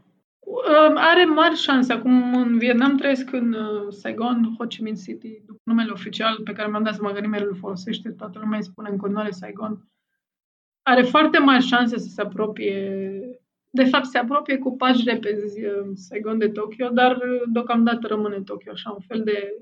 Are 0.95 1.25
mari 1.25 1.55
șanse. 1.55 1.93
Acum 1.93 2.35
în 2.35 2.57
Vietnam 2.57 2.97
trăiesc 2.97 3.31
în 3.31 3.53
uh, 3.53 3.87
Saigon, 3.89 4.55
Ho 4.57 4.65
Chi 4.65 4.81
Minh 4.81 4.97
City, 4.97 5.41
după 5.45 5.61
numele 5.63 5.91
oficial 5.91 6.39
pe 6.43 6.53
care 6.53 6.69
mi-am 6.69 6.83
dat 6.83 6.93
seama 6.93 7.13
că 7.13 7.19
nimeni 7.19 7.43
îl 7.43 7.55
folosește, 7.55 8.09
toată 8.09 8.39
lumea 8.39 8.57
îi 8.57 8.63
spune 8.63 8.89
în 8.89 8.97
continuare 8.97 9.31
Saigon 9.31 9.87
are 10.87 11.01
foarte 11.01 11.37
mari 11.37 11.63
șanse 11.63 11.97
să 11.97 12.07
se 12.07 12.21
apropie 12.21 13.09
De 13.69 13.83
fapt, 13.83 14.05
se 14.05 14.17
apropie 14.17 14.57
cu 14.57 14.75
pași 14.75 15.03
repezi 15.05 15.65
uh, 15.65 15.91
Saigon 15.93 16.37
de 16.37 16.47
Tokyo, 16.47 16.89
dar 16.89 17.15
uh, 17.15 17.41
deocamdată 17.51 18.07
rămâne 18.07 18.41
Tokyo, 18.41 18.71
așa, 18.71 18.91
un 18.91 18.99
fel 19.07 19.21
de 19.23 19.57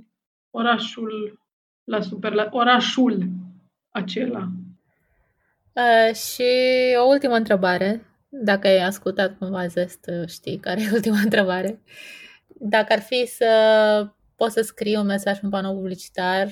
orașul 0.56 1.40
la 1.84 2.02
super, 2.02 2.32
la, 2.32 2.48
orașul 2.52 3.28
acela. 3.90 4.48
Uh, 5.74 6.16
și 6.16 6.44
o 6.98 7.08
ultimă 7.08 7.36
întrebare, 7.36 8.06
dacă 8.30 8.68
ai 8.68 8.84
ascultat 8.84 9.38
cumva 9.38 9.68
Zest, 9.68 10.10
uh, 10.12 10.28
știi 10.28 10.58
care 10.58 10.82
e 10.82 10.92
ultima 11.00 11.20
întrebare. 11.20 11.82
Dacă 12.48 12.94
ar 12.94 13.00
fi 13.00 13.26
să 13.26 13.48
poți 14.36 14.54
să 14.54 14.62
scrii 14.62 14.96
un 14.96 15.06
mesaj 15.06 15.40
în 15.42 15.50
panou 15.50 15.76
publicitar, 15.76 16.48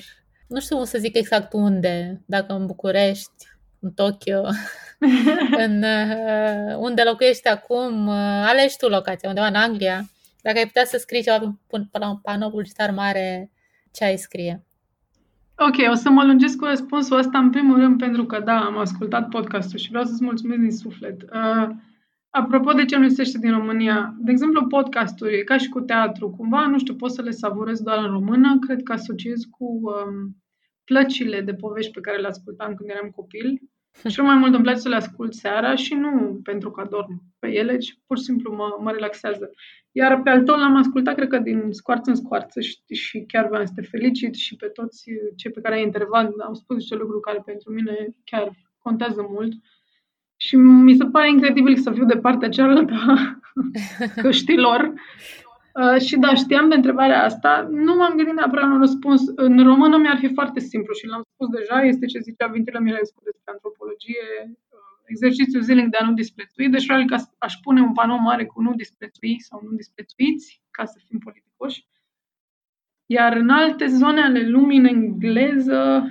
nu 0.48 0.60
știu 0.60 0.76
cum 0.76 0.84
să 0.84 0.98
zic 0.98 1.16
exact 1.16 1.52
unde, 1.52 2.22
dacă 2.26 2.52
în 2.52 2.66
București, 2.66 3.46
în 3.80 3.92
Tokyo, 3.92 4.42
în, 5.64 5.82
uh, 5.82 6.76
unde 6.76 7.02
locuiești 7.02 7.48
acum, 7.48 8.06
uh, 8.06 8.44
alegi 8.46 8.76
tu 8.76 8.88
locația, 8.88 9.28
undeva 9.28 9.46
în 9.46 9.54
Anglia. 9.54 10.10
Dacă 10.42 10.58
ai 10.58 10.66
putea 10.66 10.84
să 10.84 10.96
scrii 10.96 11.22
ceva 11.22 11.58
pe 11.68 11.98
la 11.98 12.08
un 12.08 12.16
panou 12.16 12.50
publicitar 12.50 12.90
mare, 12.90 13.50
ce 13.92 14.04
ai 14.04 14.16
scrie? 14.16 14.66
Ok, 15.56 15.90
o 15.90 15.94
să 15.94 16.10
mă 16.10 16.24
lungesc 16.24 16.56
cu 16.56 16.64
răspunsul 16.64 17.18
ăsta 17.18 17.38
în 17.38 17.50
primul 17.50 17.78
rând 17.78 17.98
pentru 17.98 18.24
că, 18.24 18.40
da, 18.40 18.64
am 18.64 18.78
ascultat 18.78 19.28
podcastul 19.28 19.78
și 19.78 19.88
vreau 19.88 20.04
să-ți 20.04 20.24
mulțumesc 20.24 20.60
din 20.60 20.70
suflet. 20.70 21.22
Uh, 21.22 21.68
apropo 22.30 22.72
de 22.72 22.84
ce 22.84 22.96
nu 22.96 23.04
este 23.04 23.38
din 23.38 23.52
România, 23.52 24.14
de 24.18 24.30
exemplu, 24.30 24.66
podcasturi, 24.66 25.38
e 25.38 25.42
ca 25.42 25.56
și 25.56 25.68
cu 25.68 25.80
teatru, 25.80 26.30
cumva, 26.30 26.66
nu 26.66 26.78
știu, 26.78 26.94
pot 26.94 27.12
să 27.12 27.22
le 27.22 27.30
savurez 27.30 27.80
doar 27.80 27.98
în 27.98 28.10
română, 28.10 28.58
cred 28.58 28.82
că 28.82 28.92
asociez 28.92 29.44
cu 29.44 29.64
um, 29.64 30.36
plăcile 30.84 31.40
de 31.40 31.54
povești 31.54 31.92
pe 31.92 32.00
care 32.00 32.18
le 32.18 32.26
ascultam 32.26 32.74
când 32.74 32.90
eram 32.90 33.08
copil 33.08 33.60
și 34.08 34.20
mai 34.20 34.36
mult 34.36 34.54
îmi 34.54 34.62
place 34.62 34.78
să 34.78 34.88
le 34.88 34.94
ascult 34.94 35.34
seara 35.34 35.74
și 35.74 35.94
nu 35.94 36.40
pentru 36.42 36.70
că 36.70 36.86
dorm 36.90 37.22
pe 37.38 37.48
ele, 37.48 37.76
ci 37.76 37.98
pur 38.06 38.18
și 38.18 38.24
simplu 38.24 38.54
mă, 38.54 38.76
mă 38.80 38.90
relaxează. 38.90 39.50
Iar 39.92 40.22
pe 40.22 40.30
al 40.30 40.42
tău 40.42 40.56
l-am 40.56 40.76
ascultat, 40.76 41.14
cred 41.14 41.28
că 41.28 41.38
din 41.38 41.68
scoarță 41.70 42.10
în 42.10 42.16
scoarță 42.16 42.60
și, 42.60 42.76
și 42.92 43.24
chiar 43.26 43.48
vreau 43.48 43.66
să 43.66 43.72
te 43.74 43.82
felicit 43.82 44.34
și 44.34 44.56
pe 44.56 44.66
toți 44.66 45.04
cei 45.36 45.50
pe 45.50 45.60
care 45.60 45.74
ai 45.74 45.82
intervat. 45.82 46.30
Am 46.46 46.54
spus 46.54 46.76
niște 46.76 46.94
lucruri 46.94 47.22
care 47.22 47.42
pentru 47.44 47.72
mine 47.72 48.08
chiar 48.24 48.50
contează 48.78 49.26
mult. 49.28 49.52
Și 50.36 50.56
mi 50.56 50.96
se 50.96 51.04
pare 51.04 51.28
incredibil 51.28 51.76
să 51.76 51.92
fiu 51.92 52.04
de 52.04 52.16
partea 52.16 52.48
cealaltă 52.48 52.94
căștilor 54.22 54.92
Uh, 55.80 56.00
și 56.00 56.16
da, 56.16 56.34
știam 56.34 56.68
de 56.68 56.74
întrebarea 56.74 57.24
asta. 57.24 57.68
Nu 57.70 57.94
m-am 57.94 58.16
gândit 58.16 58.34
neapărat 58.34 58.64
la 58.64 58.72
un 58.72 58.80
răspuns. 58.80 59.22
În 59.34 59.64
română 59.64 59.96
mi-ar 59.96 60.18
fi 60.18 60.32
foarte 60.32 60.60
simplu 60.60 60.94
și 60.94 61.06
l-am 61.06 61.22
spus 61.32 61.48
deja. 61.48 61.82
Este 61.82 62.06
ce 62.06 62.18
zicea 62.18 62.46
Vintila 62.46 62.78
Milescu 62.78 63.20
despre 63.24 63.52
antropologie, 63.52 64.26
uh, 64.44 64.78
exercițiul 65.04 65.62
zilnic 65.62 65.88
de 65.90 65.96
a 65.96 66.04
nu 66.04 66.12
disprețui. 66.12 66.68
Deci 66.68 66.86
probabil 66.86 67.08
că 67.08 67.16
aș 67.38 67.54
pune 67.62 67.80
un 67.80 67.92
panou 67.92 68.18
mare 68.18 68.44
cu 68.44 68.60
nu 68.60 68.74
disprețui 68.74 69.40
sau 69.40 69.60
nu 69.62 69.76
disprețuiți, 69.76 70.62
ca 70.70 70.84
să 70.84 70.98
fim 71.06 71.18
politicoși. 71.18 71.86
Iar 73.06 73.36
în 73.36 73.48
alte 73.48 73.86
zone 73.86 74.20
ale 74.20 74.48
lumii, 74.48 74.78
în 74.78 74.84
engleză, 74.84 76.10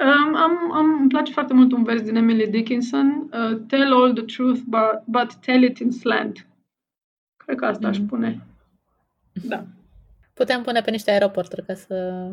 um, 0.00 0.34
am, 0.34 0.72
am, 0.72 1.00
îmi 1.00 1.08
place 1.08 1.32
foarte 1.32 1.54
mult 1.54 1.72
un 1.72 1.82
vers 1.84 2.02
din 2.02 2.16
Emily 2.16 2.50
Dickinson, 2.50 3.08
uh, 3.32 3.56
Tell 3.66 3.92
all 3.92 4.12
the 4.12 4.24
truth, 4.24 4.60
but, 4.66 5.02
but 5.06 5.34
tell 5.34 5.62
it 5.62 5.78
in 5.78 5.90
slant. 5.90 6.46
Cred 7.44 7.56
că 7.56 7.64
asta 7.64 7.86
mm-hmm. 7.86 7.90
aș 7.90 7.98
mhm. 7.98 8.06
pune. 8.06 8.46
Da. 9.32 9.64
Putem 10.34 10.62
pune 10.62 10.80
pe 10.80 10.90
niște 10.90 11.10
aeroporturi 11.10 11.66
ca 11.66 11.74
să 11.74 12.26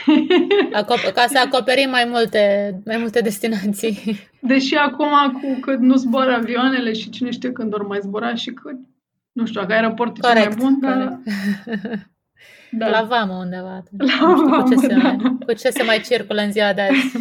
Acop- 0.82 1.12
ca 1.14 1.26
să 1.28 1.42
acoperim 1.46 1.90
mai 1.90 2.04
multe, 2.04 2.74
mai 2.84 2.96
multe 2.96 3.20
destinații. 3.20 4.18
Deși 4.40 4.74
acum 4.74 5.32
cu 5.32 5.60
cât 5.60 5.78
nu 5.78 5.96
zboară 5.96 6.32
avioanele 6.32 6.92
și 6.92 7.10
cine 7.10 7.30
știe 7.30 7.52
când 7.52 7.70
vor 7.70 7.86
mai 7.86 7.98
zbura 8.02 8.34
și 8.34 8.50
cât, 8.50 8.76
nu 9.32 9.46
știu, 9.46 9.60
dacă 9.60 9.72
aeroportul 9.72 10.30
e 10.30 10.32
mai 10.32 10.54
bun, 10.56 10.78
dar... 10.80 11.18
Da. 12.74 12.88
La 12.88 13.02
vamă 13.02 13.34
undeva. 13.34 13.82
La 13.96 14.04
nu 14.04 14.06
știu 14.06 14.26
vamă, 14.26 14.62
cu, 14.62 14.68
ce 14.68 14.76
se 14.76 14.86
da. 14.86 14.96
mai, 14.96 15.16
cu 15.46 15.52
ce 15.52 15.70
se 15.70 15.82
mai 15.82 16.00
circulă 16.00 16.40
în 16.42 16.52
ziua 16.52 16.72
de 16.72 16.80
azi. 16.80 17.16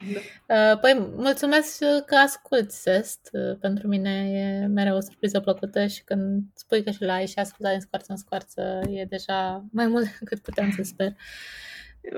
Da. 0.00 0.20
Uh, 0.50 0.78
păi, 0.80 1.10
mulțumesc 1.16 1.78
că 2.06 2.14
asculti 2.14 2.74
Sest. 2.74 3.30
Uh, 3.32 3.56
pentru 3.60 3.88
mine 3.88 4.10
e 4.10 4.66
mereu 4.66 4.96
o 4.96 5.00
surpriză 5.00 5.40
plăcută 5.40 5.86
și 5.86 6.04
când 6.04 6.42
spui 6.54 6.82
că 6.82 6.90
și 6.90 7.02
l-ai 7.02 7.26
și 7.26 7.38
ascultat 7.38 7.72
din 7.72 7.80
scoarță 7.80 8.12
în 8.12 8.16
scoarță, 8.16 8.80
e 8.90 9.04
deja 9.04 9.64
mai 9.72 9.86
mult 9.86 10.04
decât 10.18 10.38
puteam 10.38 10.70
să 10.70 10.82
sper. 10.82 11.12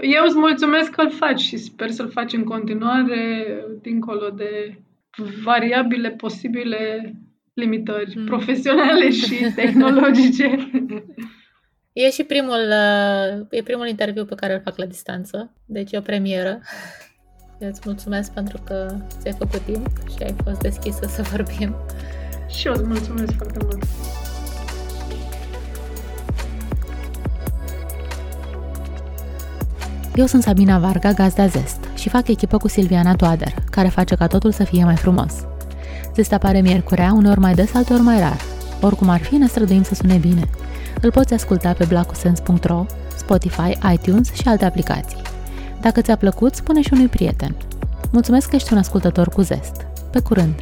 Eu 0.00 0.24
îți 0.24 0.36
mulțumesc 0.36 0.90
că 0.90 1.00
îl 1.00 1.10
faci 1.10 1.40
și 1.40 1.56
sper 1.56 1.90
să-l 1.90 2.10
faci 2.10 2.32
în 2.32 2.44
continuare, 2.44 3.46
dincolo 3.80 4.30
de 4.30 4.78
variabile 5.44 6.10
posibile 6.10 7.14
limitări 7.54 8.18
mm. 8.18 8.24
profesionale 8.24 9.10
și 9.20 9.52
tehnologice. 9.54 10.70
E 11.92 12.10
și 12.10 12.24
primul, 12.24 12.68
uh, 12.68 13.46
e 13.50 13.62
primul 13.62 13.88
interviu 13.88 14.24
pe 14.24 14.34
care 14.34 14.54
îl 14.54 14.60
fac 14.60 14.76
la 14.76 14.86
distanță, 14.86 15.52
deci 15.66 15.92
e 15.92 15.98
o 15.98 16.00
premieră. 16.00 16.60
Eu 17.62 17.68
îți 17.68 17.80
mulțumesc 17.84 18.30
pentru 18.30 18.58
că 18.64 18.94
ți-ai 19.20 19.34
făcut 19.38 19.60
timp 19.60 19.88
și 20.16 20.22
ai 20.22 20.34
fost 20.44 20.60
deschisă 20.60 21.06
să 21.08 21.22
vorbim. 21.30 21.74
Și 22.48 22.66
eu 22.66 22.72
îți 22.72 22.84
mulțumesc 22.84 23.32
foarte 23.36 23.58
mult. 23.62 23.82
Eu 30.14 30.26
sunt 30.26 30.42
Sabina 30.42 30.78
Varga, 30.78 31.12
gazda 31.12 31.46
Zest, 31.46 31.78
și 31.94 32.08
fac 32.08 32.28
echipă 32.28 32.56
cu 32.56 32.68
Silviana 32.68 33.14
Toader, 33.14 33.54
care 33.70 33.88
face 33.88 34.14
ca 34.14 34.26
totul 34.26 34.52
să 34.52 34.64
fie 34.64 34.84
mai 34.84 34.96
frumos. 34.96 35.32
Zest 36.14 36.32
apare 36.32 36.60
miercurea, 36.60 37.12
uneori 37.12 37.40
mai 37.40 37.54
des, 37.54 37.74
alteori 37.74 38.02
mai 38.02 38.18
rar. 38.18 38.40
Oricum 38.80 39.08
ar 39.08 39.20
fi, 39.20 39.34
ne 39.34 39.46
străduim 39.46 39.82
să 39.82 39.94
sune 39.94 40.16
bine. 40.16 40.48
Îl 41.00 41.10
poți 41.10 41.34
asculta 41.34 41.72
pe 41.72 41.84
blacusens.ro, 41.84 42.86
Spotify, 43.16 43.78
iTunes 43.92 44.32
și 44.32 44.48
alte 44.48 44.64
aplicații. 44.64 45.31
Dacă 45.82 46.00
ți-a 46.00 46.16
plăcut, 46.16 46.54
spune 46.54 46.80
și 46.80 46.92
unui 46.92 47.08
prieten. 47.08 47.54
Mulțumesc 48.12 48.48
că 48.48 48.56
ești 48.56 48.72
un 48.72 48.78
ascultător 48.78 49.28
cu 49.28 49.40
zest. 49.40 49.86
Pe 50.10 50.20
curând! 50.20 50.54